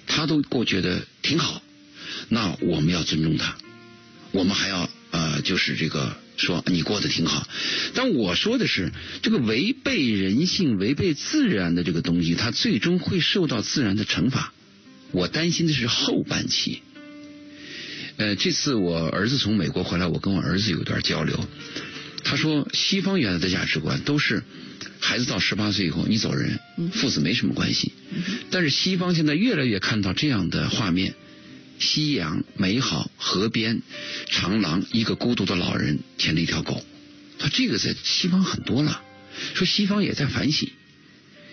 [0.06, 1.62] 他都过觉得挺好，
[2.28, 3.56] 那我们要尊重他，
[4.32, 7.48] 我们还要呃，就是这个说你过得挺好。
[7.94, 14.52] 但我说的是，这个违背人性、违背自然的这个东西，它最终会受到自然的惩罚。
[15.10, 16.82] 我担心的是后半期。
[18.16, 21.48] 呃，这次我儿子从美国回来，我跟我儿子有一段交流。
[22.24, 24.42] 他说，西方原来的价值观都是
[25.00, 26.58] 孩子到十八岁以后你走人，
[26.92, 27.92] 父子没什么关系。
[28.50, 31.14] 但是西方现在越来越看到这样的画面：
[31.78, 33.82] 夕阳美好，河边
[34.30, 36.84] 长廊，一个孤独的老人牵着一条狗。
[37.38, 39.02] 他这个在西方很多了。
[39.54, 40.68] 说西方也在反省，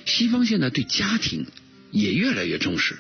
[0.05, 1.45] 西方现在对家庭
[1.91, 2.97] 也越来越重视。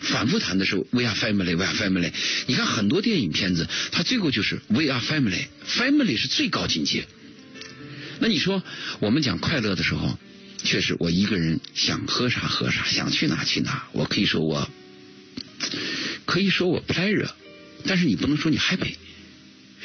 [0.00, 2.12] 反复谈的是 we are family，we are family。
[2.46, 7.08] 你看很多电影片子，它最后就是 we are family，family 是最高境界。
[8.20, 8.62] 那你说
[9.00, 10.18] 我们讲快乐的时候，
[10.64, 14.68] 确实我一个人想喝啥喝啥，想去哪去哪，我可以说我
[16.24, 17.30] 可以说我 pleasure，
[17.86, 18.94] 但是你不能说你 happy，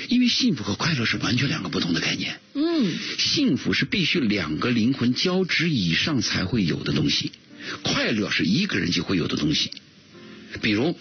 [0.09, 2.39] 因为幸福和快乐是完全两个不同的概念。
[2.53, 7.31] 嗯，幸福是必须两个灵魂交织以上才会有的东西，
[7.83, 9.71] 快乐是一个人就会有的东西。
[10.61, 10.97] 比如，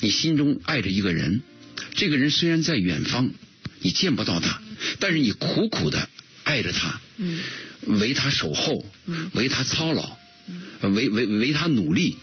[0.00, 1.42] 你心中爱着一个人，
[1.94, 3.30] 这个人虽然在远方，
[3.80, 4.62] 你见不到他，
[5.00, 6.08] 但是你苦苦的
[6.44, 7.00] 爱着他，
[7.86, 8.84] 为他守候，
[9.34, 10.16] 为他操劳，
[10.82, 12.16] 为为为他努力，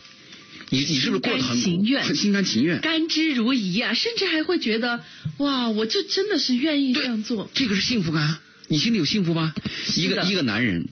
[0.70, 2.80] 你你是不是过得很情愿很心甘情愿？
[2.82, 5.04] 甘之如饴啊，甚至还会觉得
[5.38, 7.50] 哇，我就真的是愿意这样做。
[7.54, 9.54] 这个是幸福感啊，你心里有幸福吗？
[9.96, 10.88] 一个一个男人，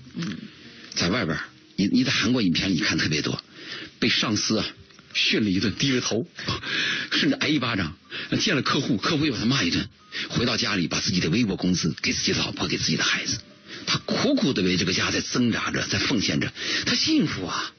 [0.95, 1.38] 在外边，
[1.75, 3.41] 你你在韩国影片里看特别多，
[3.99, 4.65] 被上司啊。
[5.18, 6.26] 训了一顿，低着头，
[7.11, 7.97] 甚至挨一巴掌。
[8.39, 9.89] 见了客户，客户又把他骂一顿。
[10.30, 13.39] 回到家里，把自己的微薄工资给自己的老婆，给自己的孩子。
[13.86, 16.53] 他苦苦的为这个家在挣扎着，在奉献着，
[16.86, 17.74] 他幸福啊。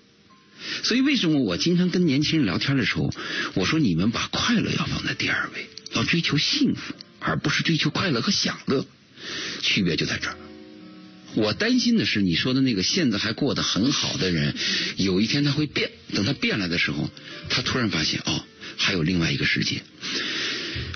[0.83, 3.11] 所以为什么我经常跟年轻人聊天的时候，
[3.55, 8.85] 我说你们把快乐要放在第二位，要追求幸福，而不是追求快乐和享乐。
[9.63, 10.37] 区别就在这儿。
[11.39, 14.55] 我担心的是，你说的那个现在还过得很好的人，
[14.97, 15.91] 有一天他会变。
[16.13, 17.11] 等他变了的时候，
[17.49, 18.45] 他突然发现哦，
[18.77, 19.83] 还有另外一个世界。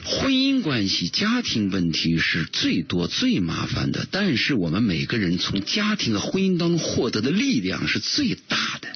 [0.04, 8.88] 婚姻关系、家庭问题是最多最麻烦的，但是我们每个人从家庭和婚姻当中获得的力量是最大的。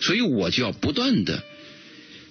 [0.00, 1.42] 所以我就要不断的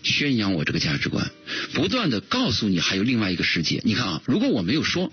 [0.03, 1.31] 宣扬我这个价值观，
[1.73, 3.81] 不断的告诉你还有另外一个世界。
[3.83, 5.11] 你看啊，如果我没有说，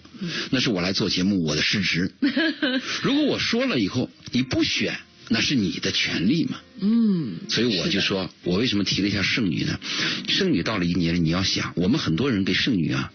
[0.50, 2.10] 那是我来做节目我的失职；
[3.02, 6.60] 如果我说了以后你不选，那是你的权利嘛。
[6.80, 9.80] 嗯，所以我就说，我为什么提了一下剩女呢？
[10.28, 13.10] 剩女到了一年龄，你要想，我们很多人跟剩女啊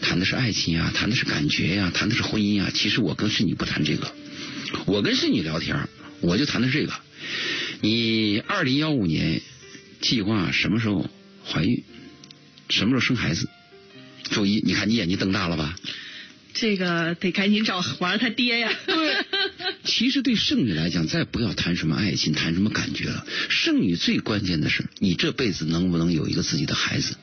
[0.00, 2.70] 谈的是爱情啊，谈的是感觉呀、谈的是婚姻啊。
[2.74, 4.12] 其实我跟剩女不谈这个，
[4.84, 5.88] 我跟剩女聊天，
[6.20, 6.92] 我就谈的是这个。
[7.80, 9.40] 你二零幺五年
[10.02, 11.08] 计划什么时候
[11.46, 11.82] 怀孕？
[12.68, 13.48] 什么时候生孩子？
[14.24, 15.74] 周一，你看你眼睛瞪大了吧？
[16.54, 18.70] 这个得赶紧找玩他爹呀。
[18.86, 19.24] 对，
[19.84, 23.26] 其实对剩女来讲，再不要谈什么爱情，谈什么感觉了。
[23.48, 27.16] 剩女最关键的是，你这辈子能不能有一个自己的孩子？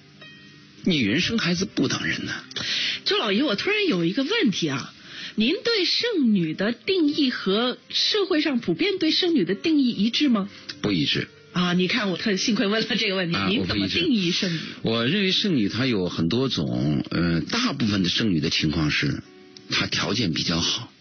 [0.84, 2.34] 女人生孩子不等人呢。
[3.06, 4.94] 周老爷，我突然有一个问题啊，
[5.36, 10.50] 您对剩女的定义和社会上普遍对剩女的定义一致吗？
[10.82, 11.28] 不一致。
[11.52, 14.60] 啊，你看我特幸亏问了这个问题，啊您怎么定义剩女？
[14.84, 19.22] 我认为剩女她有很多种，呃，大部分的剩女的情况是，
[19.70, 20.92] 她条件比较好，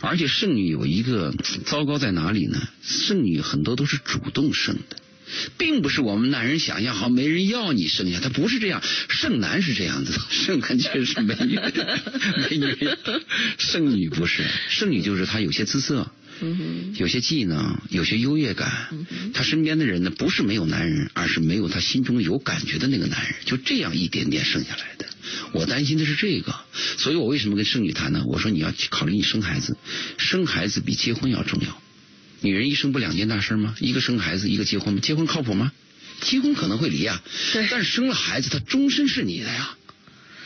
[0.00, 1.34] 而且剩女有一个
[1.66, 2.60] 糟糕在哪里呢？
[2.82, 4.96] 剩女很多都是主动剩的。
[5.56, 8.82] 并不是我们男人想象好没人要你剩下，他不是这样。
[9.08, 11.56] 剩男是这样子的，剩男确实美女，
[12.50, 12.76] 美女，
[13.56, 16.10] 剩女不是，剩女就是她有些姿色，
[16.42, 18.88] 嗯有些技能，有些优越感。
[19.32, 25.06] 他身边的人呢，不是没有男人，而是没有他心中有感觉的那个男人，就这样一点点剩下来的。
[25.52, 26.54] 我担心的是这个，
[26.98, 28.24] 所以我为什么跟剩女谈呢？
[28.26, 29.76] 我说你要考虑你生孩子，
[30.18, 31.80] 生孩子比结婚要重要。
[32.40, 33.76] 女人一生不两件大事吗？
[33.78, 35.00] 一个生孩子，一个结婚吗？
[35.00, 35.72] 结婚靠谱吗？
[36.20, 37.22] 结婚可能会离啊，
[37.52, 39.76] 但是生了孩子，他终身是你的呀，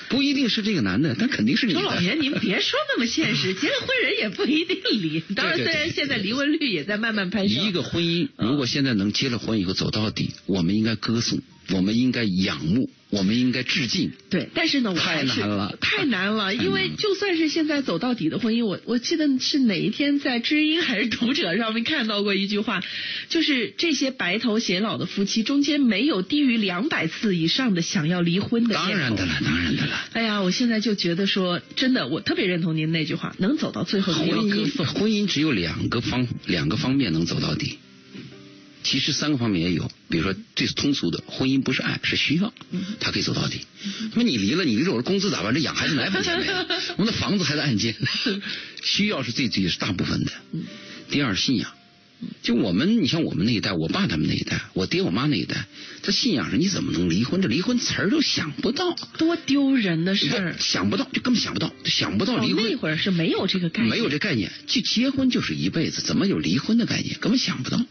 [0.08, 1.80] 不一定是这个男的，但肯定是你的。
[1.80, 5.20] 周老爷，您别说那么现实， 结了婚人也不一定离。
[5.34, 7.64] 当然，虽然现在离婚率也在慢慢攀升。
[7.64, 11.40] 一个婚姻，如果现在能结了婚以后走到底，我们应该歌颂，
[11.70, 14.12] 我们应该仰慕，我们应该致敬。
[14.30, 22.82] 对，但是呢，我太难了 太难了，因为就算是现在走到底的婚姻，我我记得是哪一天在知音还是读者上面看到过一句话，
[23.28, 28.74] 就是这些白头偕老的夫妻中间没有低于两百次以上的想要离婚的。
[28.74, 30.04] 当然的了，当然的了。
[30.12, 34.84] 哎呀，我现在就觉得说，真的，我特别认同您那句话，能走到最后婚姻。
[34.84, 37.78] 婚姻只有两个方两个方面能走到底，
[38.86, 42.54] 其实三个方面也有，比如说最通俗的，婚姻不是爱，是需要，
[43.00, 43.62] 他可以走到底。
[44.12, 45.52] 那么你离了，你离了我的工资咋办？
[45.52, 46.54] 这养孩子奶粉钱没有？
[46.96, 47.96] 我们的房子还在按揭，
[48.84, 50.32] 需要是最最是大部分的。
[51.10, 51.72] 第二信仰。
[52.42, 55.66] 就我们，你像我们那一代，我爸他们那一代，我爹我妈那一代，
[56.02, 57.42] 他信仰上你怎么能离婚？
[57.42, 62.64] 这离婚词儿都想不到，多丢人的事儿，想不到，就根本想不到，想不到离婚。
[62.70, 67.18] 那会儿是没有这个概念，没有这概念，就结婚就是一辈子，怎么有离婚的概念？
[67.20, 67.84] 根本想不到，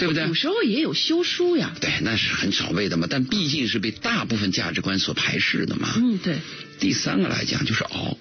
[0.00, 0.26] 对不对？
[0.26, 1.76] 有时候也有休书呀。
[1.80, 5.92] 对，那是很少谓的嘛，但毕竟是被大部分价值观所排斥的嘛。
[5.96, 6.38] 嗯，对。
[6.80, 8.16] 第三个来讲就是熬。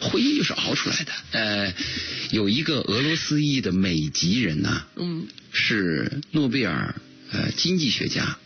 [0.00, 1.12] 婚姻就是熬出来的。
[1.30, 1.74] 呃，
[2.32, 6.96] 有一个俄罗斯裔的美籍人呐，嗯，是诺贝尔
[7.30, 8.36] 呃经济学家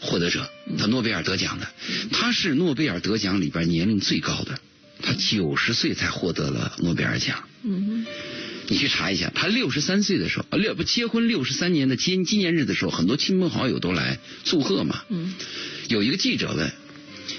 [0.00, 1.68] 获得者，他诺贝尔得奖的，
[2.12, 4.58] 他是诺贝尔得奖里边年龄最高的，
[5.02, 7.44] 他九十岁才获得了诺贝尔奖。
[8.68, 15.04] 嗯，你去查一下，他六十三岁的时候，六不结婚六十三年的纪纪念日的时候，很多亲朋好友都来祝贺嘛。
[15.08, 15.34] 嗯，
[15.88, 16.72] 有一个记者问，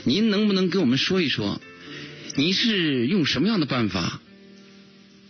[0.03, 1.61] 您能不能给我们说一说？
[2.35, 4.21] 您是用什么样的办法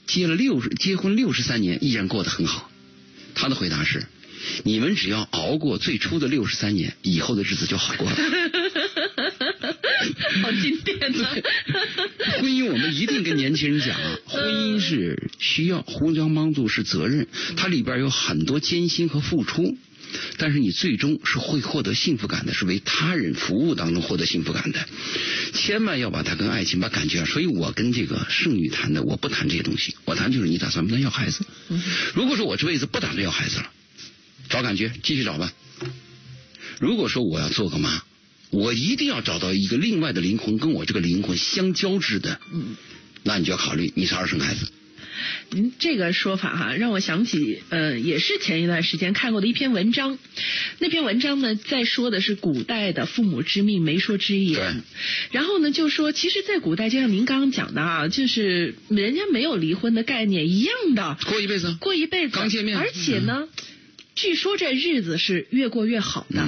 [0.05, 2.69] 结了六十结婚六十三年依然过得很好？
[3.33, 4.05] 他的回答是：
[4.63, 8.17] 你们只要熬过最初的六十三年，以后的日子就好过了。
[10.41, 11.43] 好经典的。
[12.41, 19.77] 婚姻我们一定跟年轻人讲啊， 婚姻是需要，互相帮助是责任，它里边有很多艰辛和付出。
[20.37, 24.87] 但是你最终是会获得幸福感的，是为他人服务当中获得幸福感的。
[25.53, 31.45] 千万要把它跟爱情把感觉，所以我跟这个剩女谈的，我不谈这些东西，我谈就是你打算不能要孩子。
[32.15, 33.69] 如果说我这辈子不打算要孩子了，
[34.47, 35.51] 找感觉继续找吧。
[36.79, 38.01] 如果说我要做个妈，
[38.49, 42.75] 我一定要找到一个另外的灵魂跟我这个灵魂相交织的，嗯
[43.23, 44.67] 那你就要考虑你是二生孩子。
[45.49, 50.19] 您这个说法哈，让我想起呃，也是前一段时间看过的一篇文章。
[50.77, 54.83] 那篇文章呢，在说的是古代的父母之命，媒妁之言。
[55.31, 63.47] 然后呢，就说其实，在古代，就像您刚刚讲的啊，就是人家没有离婚的概念一样的，过一辈子，过一辈子，刚见面，而且呢。
[64.17, 66.43] 据说这日子是越过越好的，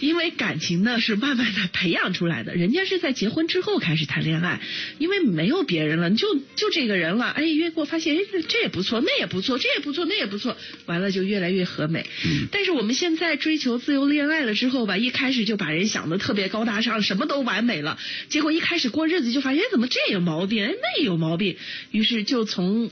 [0.00, 2.54] 因为感情呢是慢慢的培养出来的。
[2.54, 4.60] 人家是在结婚之后开始谈恋爱，
[4.98, 7.30] 因为没有别人了，就就这个人了。
[7.30, 10.54] 哎，越过发现，哎，这也不错，那也不错，这也不错，那也不错，
[10.84, 12.04] 完了就越来越和美。
[12.50, 17.98] 但是我们现在追求自由恋爱了之后吧，一开始就把人想的特别高大上，什么都完美了，
[18.28, 21.56] 结果一开始过日子就发现，怎么这有毛病，哎，那有毛病，
[21.90, 22.90] 于是就从。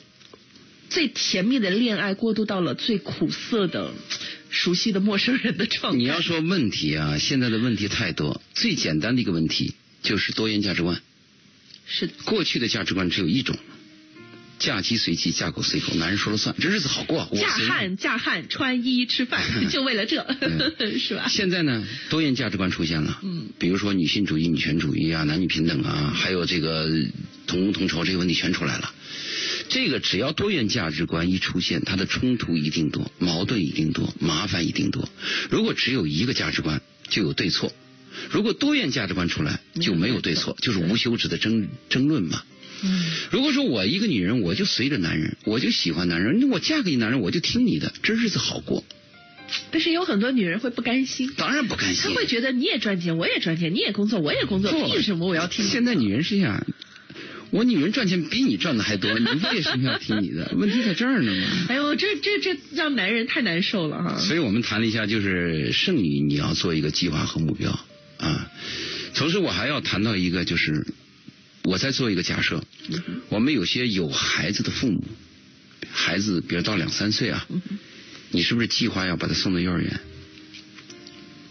[0.93, 3.93] 最甜蜜的恋爱过渡到了最苦涩的
[4.51, 5.99] 熟悉的陌生人的状态。
[5.99, 8.43] 你要说问题啊，现在的问题太多。
[8.53, 11.01] 最简单的一个问题就是多元价值观。
[11.86, 12.12] 是的。
[12.24, 13.57] 过去的价值观只有一种，
[14.59, 17.26] 嫁鸡随鸡，嫁狗随狗，男人说了算，这日子好过。
[17.34, 20.26] 嫁汉嫁汉，穿衣吃饭， 就为了这，
[21.01, 21.26] 是吧？
[21.30, 23.18] 现在呢，多元价值观出现了。
[23.22, 23.49] 嗯。
[23.59, 26.90] 比如说女性主义、女权主义啊，男女平等啊，还有这个
[27.47, 28.93] 同工同酬这些问题全出来了。
[29.73, 35.09] 这个只要多元价值观一出现，它的冲突一定多，矛盾一定多，麻烦一定多。
[35.49, 37.70] 如果只有一个价值观，就有对错；
[38.31, 42.43] 如果多元价值观出来，就没有对错，就是无休止的争争论嘛。
[43.31, 48.85] 如果说我一个女人，我就随着男人，我就喜欢男人，我嫁给你男人，我就听你的，这日子好过。
[49.70, 55.64] 但是有很多女人会不甘心，当然不甘心，她会觉得你也赚钱，我也赚钱，你也工作，我也工作，凭什么我要听？
[55.64, 56.66] 现在女人是这样。
[57.53, 60.51] 我女人赚钱比你赚的还多，你为什么要听你的？
[60.57, 61.67] 问题在这儿呢嘛。
[61.69, 64.19] 哎呦，这这这让男人太难受了哈。
[64.19, 67.79] 所以我们谈了一下，就是剩女你要做一个计划和目标
[68.17, 68.51] 啊。
[69.15, 70.87] 同时我还要谈到一个，就是
[71.65, 72.65] 我在做一个假设，
[73.29, 75.05] 我们有些有孩子的父母，
[75.91, 77.47] 孩子比如到两三岁啊，
[78.31, 80.01] 你是不是计划要把他送到幼儿园？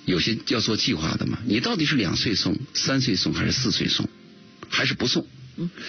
[0.05, 1.37] 有些要做计划的嘛。
[1.45, 4.09] 你到底是两岁送、三岁送还是四岁送，
[4.67, 5.27] 还是不送？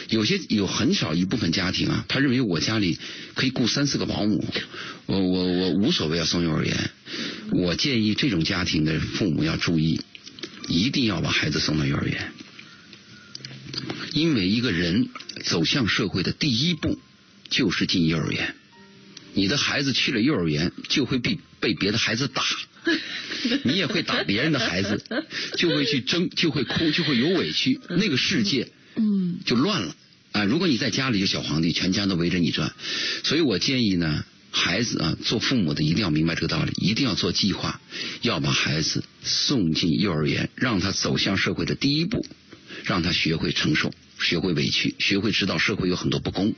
[0.09, 2.99] 有些有很少一部分家庭啊，他认为我家里
[3.35, 4.45] 可以雇三四个保姆，
[5.07, 6.91] 我我我无所谓要送幼儿园。
[7.53, 10.01] 我建议这种家庭的父母要注意，
[10.69, 12.33] 一定要把孩子送到幼儿园，
[14.13, 15.09] 因为一个人
[15.45, 16.99] 走向社会的第一步
[17.51, 18.55] 就是进幼儿园。
[19.35, 22.43] 你的孩子去了幼儿园，就会被被别的孩子打，
[23.65, 25.03] 你也会打别人的孩子，
[25.57, 27.81] 就会去争，就会哭，就会有委屈。
[27.89, 28.69] 那个世界。
[28.97, 29.95] 嗯，就乱了
[30.33, 30.45] 啊！
[30.45, 32.73] 如果你在家里就小皇帝，全家都围着你转，
[33.25, 37.81] 所以我建议呢，孩子啊，做父母的一定要明白这个道理，一定要做计划，
[38.21, 42.27] 要把孩子送进幼儿园，让他走向社会的第一步，
[42.85, 46.55] 让他学会承受，学会委屈，学会知道社会有很多不公。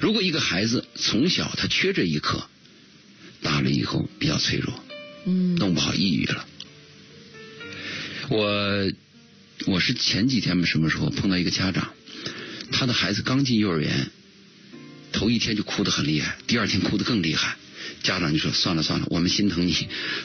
[0.00, 2.48] 如果一个孩子从小他缺这一课，
[3.42, 4.82] 大了以后比较脆弱，
[5.26, 6.46] 嗯，弄不好抑郁了。
[8.30, 8.92] 我
[9.66, 11.92] 我是前几天什么时候碰到一个家长，
[12.72, 14.10] 他的孩子刚进幼儿园，
[15.12, 17.56] 头一天就哭得很厉害，第二天哭得更厉害。
[18.02, 19.74] 家长就说算了算了，我们心疼你，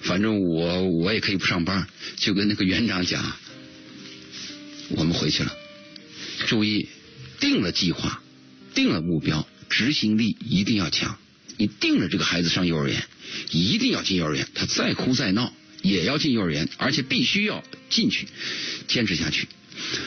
[0.04, 3.36] 反正我我也可以不上班，就跟那个园长讲，
[4.90, 5.52] 我们回去了。
[6.48, 6.88] 注意，
[7.40, 8.22] 定了计划，
[8.76, 11.18] 定了目标，执行力一定要强。
[11.58, 13.04] 你定了这个孩子上幼儿园，
[13.50, 15.54] 一定要进幼儿园，他再哭再闹
[15.84, 18.28] 也要进幼儿园，而且必须要进去，
[18.88, 19.48] 坚持下去。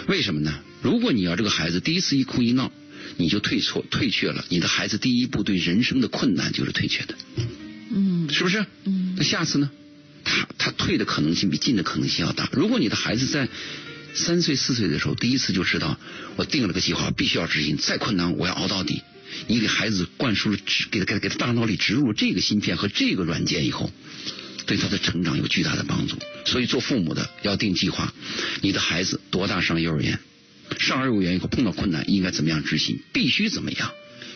[0.08, 0.58] 为什么呢？
[0.82, 2.72] 如果你要这个孩子第一次一哭一闹，
[3.16, 7.14] 你就退错退却了，你的孩子第一步对人生的困难就是退却的。
[7.94, 8.66] 嗯，是不是？
[8.84, 9.70] 嗯，那下次呢？
[10.24, 12.48] 他他退的可能性比进的可能性要大。
[12.52, 13.48] 如果你的孩子在
[14.12, 16.00] 三岁四岁的时候第一次就知道
[16.34, 19.02] 我定了个计划必须要执行，再困难我要熬到底。
[19.46, 23.92] 你给孩子灌输了植给他给他给他大脑里植入了这个芯片和这个软件以后，
[24.66, 26.18] 对他的成长有巨大的帮助。
[26.44, 28.12] 所以做父母的要定计划，
[28.60, 30.18] 你的孩子多大上幼儿园？
[30.78, 32.98] 上幼儿园以后碰到困难应该怎么样执行？
[33.12, 33.92] 必须怎么样？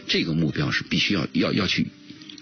[0.06, 1.88] 这个目标是必须要要要去。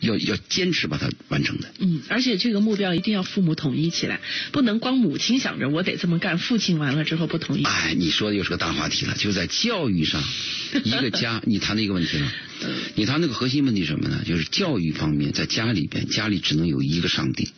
[0.01, 1.75] 要要坚持把它完成的。
[1.81, 4.21] 嗯，而且这个目标一定要父母统一起来，
[4.53, 7.65] 不能光母亲想着我得这么干，父亲完了之后不同意。
[7.65, 10.23] 哎，你说的又是个大话题了，就在教育上，
[10.85, 12.33] 一个家，你谈的一个问题了。
[12.95, 14.23] 你谈那个核心问题什么呢？
[14.25, 17.49] 就是教育方面，在家里边，家里只能有一个上帝。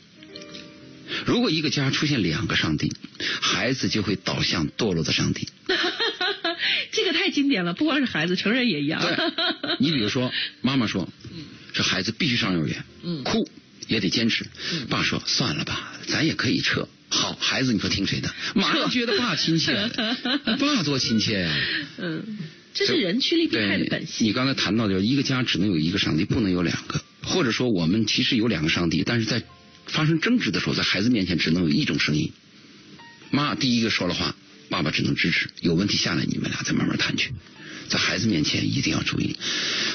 [1.31, 2.93] 如果一个家出现两个上帝，
[3.41, 5.47] 孩子就会导向堕落的上帝。
[6.91, 9.01] 这个太经典了，不光是孩子，成人也一样。
[9.01, 9.17] 对，
[9.79, 11.09] 你比如说，妈妈说，
[11.73, 12.85] 这孩子必须上幼儿园，
[13.23, 13.49] 哭
[13.87, 14.45] 也得坚持。
[14.89, 16.89] 爸说算了吧，咱也可以撤。
[17.11, 18.35] 好，孩子，你说听谁的？
[18.57, 19.89] 马上觉得爸亲切，
[20.59, 21.57] 爸多亲切呀。
[21.99, 22.39] 嗯，
[22.75, 24.27] 这是人趋利避害的本性。
[24.27, 27.01] 你刚才谈到的，一个家只能有一个上帝，不能有两个。
[27.23, 29.41] 或者说，我们其实有两个上帝，但是在
[29.93, 32.33] 发生争执的时候，在孩子面前只能有一种声音。
[33.31, 34.35] 妈第一个说了话。
[34.71, 37.33] 爸爸只能支持，有问题下来你们俩再慢慢谈去。
[37.89, 39.37] 在孩子面前一定要注意，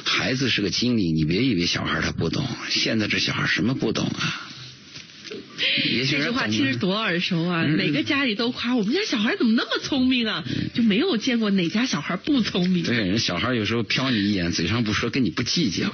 [0.03, 4.51] 孩子是个精灵，你别以为小孩他不懂，现在这小孩什么不懂啊？
[5.57, 7.63] 这句话其实多耳熟啊！
[7.65, 10.43] 哪个家里都夸我们家小孩怎么那么聪明啊？
[10.73, 12.83] 就没有见过哪家小孩不聪明。
[12.83, 15.93] 对，人小孩有时候瞟你一眼，嘴上不说，跟你不计较。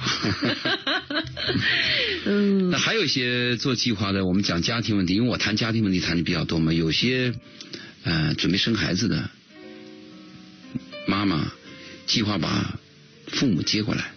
[2.26, 2.70] 嗯。
[2.70, 7.34] 那还有一些做计划的，我们讲家庭问题，因为我谈家庭问题谈的比较多嘛，有些。
[8.04, 9.30] 呃，准备生孩子的
[11.06, 11.52] 妈妈
[12.04, 12.76] 计划把
[13.28, 14.10] 父母接过来，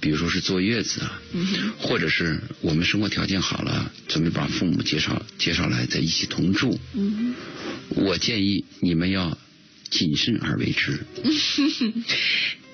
[0.00, 1.20] 比如说是坐月子啊，
[1.78, 6.78] 或者是我们生活条件好了，准备把父母介绍介绍来在一起同住。
[7.90, 9.38] 我建议你们要
[9.90, 10.98] 谨慎而为之。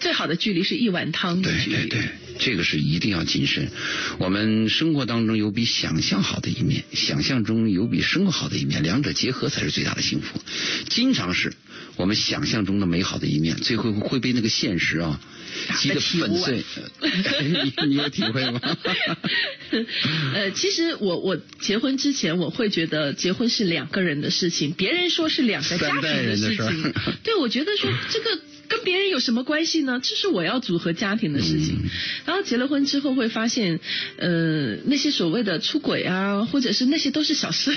[0.01, 1.76] 最好的距离是一碗汤的距离。
[1.76, 3.70] 对对对，这个是一定要谨慎。
[4.18, 10.38] 我们生活当中有比想象好的一面，想象中有比生活好的一面，两者结合才是最大的幸福。
[10.90, 11.55] 经常是
[11.97, 15.20] 我们想象中的美好的一面，最后会被那个现实啊
[15.78, 16.64] 击得粉碎。
[17.42, 18.61] 你 你有体会吗？
[20.34, 26.92] 呃，其实我我结婚之前，我会觉得结婚是两个人的事情，别人说是两个家庭的事情。
[27.22, 28.40] 对，我觉得说这个。
[28.69, 30.01] 跟别人有什么关系呢？
[30.03, 31.77] 这是我要组合家庭的事情。
[32.25, 33.81] 然后结了婚之后会发现，
[34.17, 37.77] 呃，那些所谓的出轨啊，或者是那些都是小事。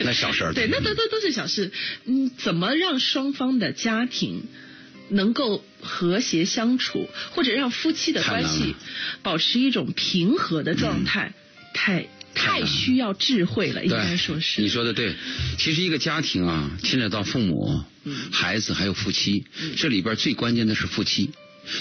[0.00, 0.52] 那小事儿。
[0.54, 1.70] 对，那都都都是小事。
[2.04, 4.44] 嗯，怎么让双方的家庭
[5.08, 8.74] 能够和谐相处，或者让夫妻的关系
[9.22, 11.32] 保持一种平和的状态？
[11.74, 12.08] 太。
[12.36, 14.60] 太需要智慧了，应该说是。
[14.60, 15.14] 你说的对，
[15.58, 17.82] 其实一个家庭啊，牵扯到父母、
[18.30, 21.30] 孩子还有夫妻，这里边最关键的是夫妻，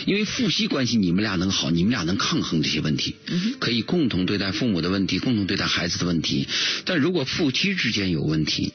[0.06, 3.16] 因为夫妻关系你们俩能好，你们俩能抗衡这些问题，
[3.60, 6.47] 可以共同对待父母的问题，共同对待孩子的问题。
[6.86, 8.74] 但如果夫妻之间有问题，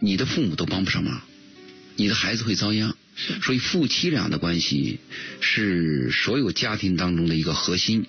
[0.00, 1.20] 你的父母都帮不上忙，
[1.96, 2.96] 你的孩子会遭殃。
[3.42, 4.98] 所以夫妻俩的关系
[5.40, 8.06] 是所有家庭当中的一个核心。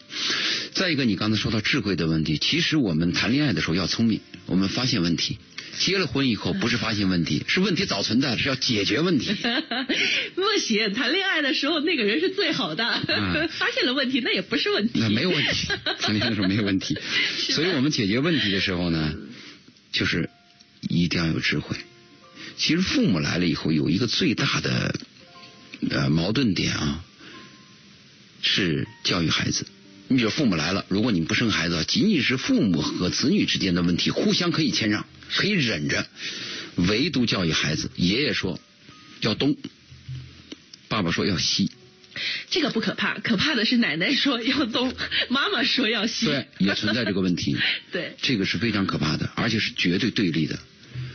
[0.74, 5.38] 再一个，你刚才说到智慧的问题，其实我们谈恋爱的时候要聪明，我们发现问题。
[5.78, 9.34] 结了婚以后不是发现问题，是问题早存在，是要解决问题。
[10.36, 13.02] 不行，谈恋爱的时候那个人是最好的，
[13.50, 15.00] 发现了问题那也不是问题。
[15.00, 15.68] 那没有问题，
[16.00, 16.98] 谈恋爱的时候没有问题。
[17.54, 19.14] 所以我们解决问题的时候呢，
[19.92, 20.30] 就是
[20.90, 21.78] 一定要有智慧。
[22.60, 24.94] 其实父母来了以后，有一个最大的
[25.90, 27.04] 呃矛盾点啊，
[28.42, 29.66] 是教育孩子。
[30.10, 36.06] 你比如父母来了，如果你不生孩子，仅仅是父母和子女之间的问题，互相可以谦让，可以忍着，
[36.76, 37.90] 唯独教育孩子。
[37.96, 38.60] 爷爷说
[39.22, 39.56] 要东，
[40.90, 41.72] 爸爸说要西，
[42.50, 44.94] 这个不可怕，可怕的是奶奶说要东，
[45.30, 46.26] 妈妈说要西。
[46.26, 47.56] 对，也存在这个问题。
[47.94, 50.60] 对，这个是非常可怕的，而且是绝对对立的。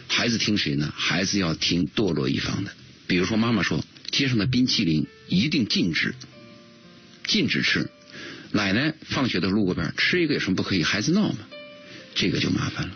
[0.08, 0.92] 孩子听谁呢？
[0.96, 2.72] 孩子要听堕落一方的。
[3.06, 6.14] 比如说，妈妈说街上的冰淇淋一定禁止，
[7.26, 7.90] 禁止吃。
[8.52, 10.84] 奶奶放学的路过边吃一个有什么不可以？
[10.84, 11.38] 孩子闹嘛，
[12.14, 12.94] 这个就麻烦了。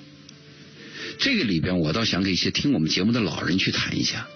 [1.18, 4.28] 这个里边，我倒想给一些听我们节目的老人去谈一下。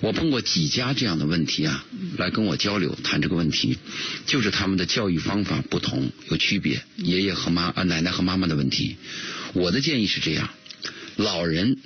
[0.00, 1.84] 我碰过几家这样的问题啊，
[2.16, 3.78] 来跟我交流谈这个问题，
[4.26, 6.82] 就是他们的教育方法不同，有区别。
[6.96, 8.96] 爷爷和妈啊，奶奶和妈妈的问题。
[9.52, 10.48] 我的建议是这样：
[11.16, 11.76] 老人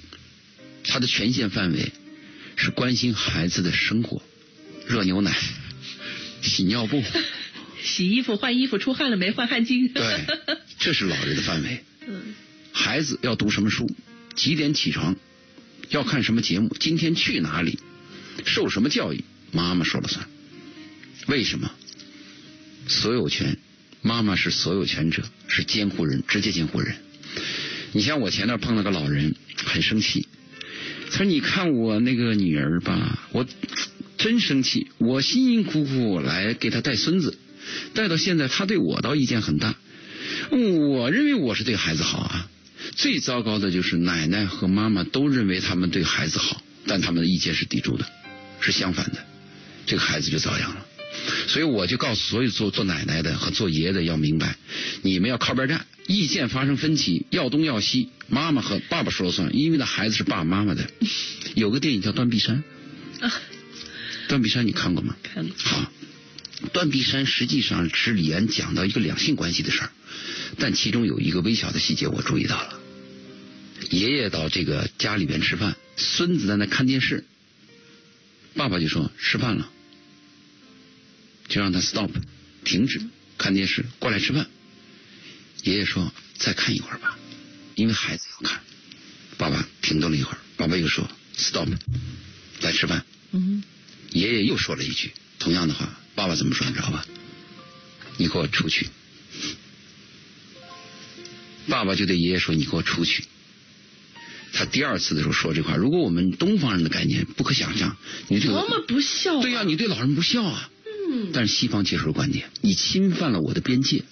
[0.89, 1.93] 他的权限范围
[2.57, 4.23] 是关心孩子的生活，
[4.87, 5.37] 热牛奶、
[6.43, 7.03] 洗尿布、
[7.83, 9.31] 洗衣服、换衣服，出汗了没？
[9.31, 9.93] 换汗巾。
[9.93, 10.25] 对，
[10.79, 11.85] 这是老人的范围。
[12.09, 12.35] 嗯。
[12.73, 13.91] 孩子要读什么书？
[14.35, 15.17] 几点起床？
[15.91, 16.75] 要看什么节目？
[16.79, 17.79] 今天去哪里？
[18.45, 19.25] 受什么教育？
[19.53, 20.29] 妈妈说了算。
[21.27, 21.71] 为什么？
[22.89, 23.59] 所有权，
[24.03, 26.97] 妈妈是所有权者，是监护人，直接监护人。
[27.93, 30.29] 你像我前段碰到个老人，很生气。
[31.11, 33.47] 他说：“你看我那个女儿吧，我
[34.19, 34.89] 真生气。
[34.99, 37.39] 我辛辛苦苦来给她带孙子，
[37.95, 39.75] 带到现在，她对我倒意见很大。
[40.51, 42.51] 我认为我是对孩子好啊。
[42.95, 48.07] 最糟糕的就是奶奶和妈妈都认为他们对孩子好，但他们的意见是抵触的。”
[48.61, 49.25] 是相反的，
[49.87, 50.87] 这个孩子就遭殃了。
[51.47, 54.57] 所以我就告诉所有做做奶奶的和做爷爷的要明白，
[55.03, 60.89] 你们要靠边站，意见发生分歧，要东要西，妈妈和爸爸说了算，因为那孩子是爸爸妈妈的。
[61.55, 62.63] 有个电影叫《断臂山》，
[63.25, 63.29] 啊，
[64.29, 65.17] 《断臂山》你看过吗？
[65.23, 65.57] 看过。
[65.57, 65.93] 好，
[66.69, 69.91] 《断臂山》实际上是李安讲到一个两性关系的事儿，
[70.59, 72.81] 但其中有一个微小的细节我注意到了。
[73.91, 77.25] 爷爷到这个家里边吃饭，孙子在那看电视。
[78.55, 79.71] 爸爸就说吃饭了，
[81.49, 82.11] 就让他 stop，
[82.65, 83.03] 停止
[83.37, 84.47] 看电视，过来吃饭。
[85.67, 87.19] 爷爷说再看一会儿吧，
[87.75, 88.61] 因为孩子要看。
[89.37, 91.69] 爸爸停顿了一会儿，爸爸又说 stop，
[92.61, 93.05] 来吃饭。
[93.33, 93.63] 嗯。
[94.13, 95.11] 爷爷又说了一句
[95.41, 97.05] 同样的话，爸爸怎么说你知道吧？
[98.17, 98.87] 你给我出去。
[101.69, 103.25] 爸爸就对爷爷说：“你给我出去。”
[104.55, 107.97] 他第二次的时候说这话，如果我们东方人的概念不可想象，
[108.29, 109.43] 你这个多么不孝！
[109.43, 110.71] 对呀，你对老人不孝啊。
[111.11, 111.31] 嗯。
[111.33, 114.05] 但是西方接受的观点，你侵犯了我的边界。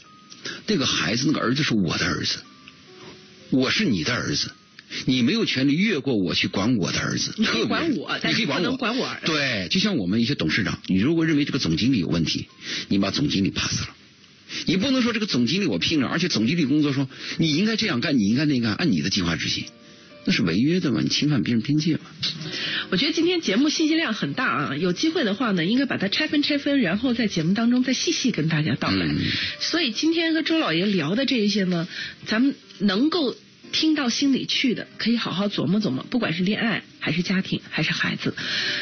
[0.67, 2.39] 那个孩子，那个儿子是我的儿子，
[3.51, 4.51] 我是你的儿子，
[5.07, 7.35] 你没有权利越过我去管我的儿子。
[7.37, 8.77] 你可以管我，你可以管我。
[8.77, 9.17] 管我。
[9.25, 12.49] 对，就像我们一些董事长，你如果认为这个总经理有问题，
[12.89, 13.89] 你把总经理 pass 了，
[14.67, 19.65] 你不能说这个总经理我聘了，而且总经理工作说你应该这样干，你应该那样干，按你的计划执行。
[20.25, 21.01] 那是违约的嘛？
[21.03, 22.01] 你侵犯别人边界嘛？
[22.91, 29.07] 我觉得今天节目信息量很大啊，有机会的话呢，应该把它拆分拆分，然后在节目当中再细细跟大家道来。
[29.61, 31.89] 所以今天和周老爷聊的这一些呢，
[32.27, 33.35] 咱们能够
[33.73, 38.35] 听到心里去的，可以好好琢磨琢磨，不管是恋爱还是家庭还是孩子。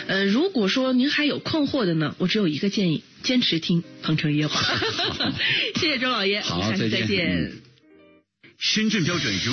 [0.06, 4.60] 呃，如果说您还有困惑的呢，我只有一个建议：坚持听《鹏城夜话》。
[5.80, 7.52] 谢谢周老爷，好，再见。
[8.58, 9.34] 深圳标准。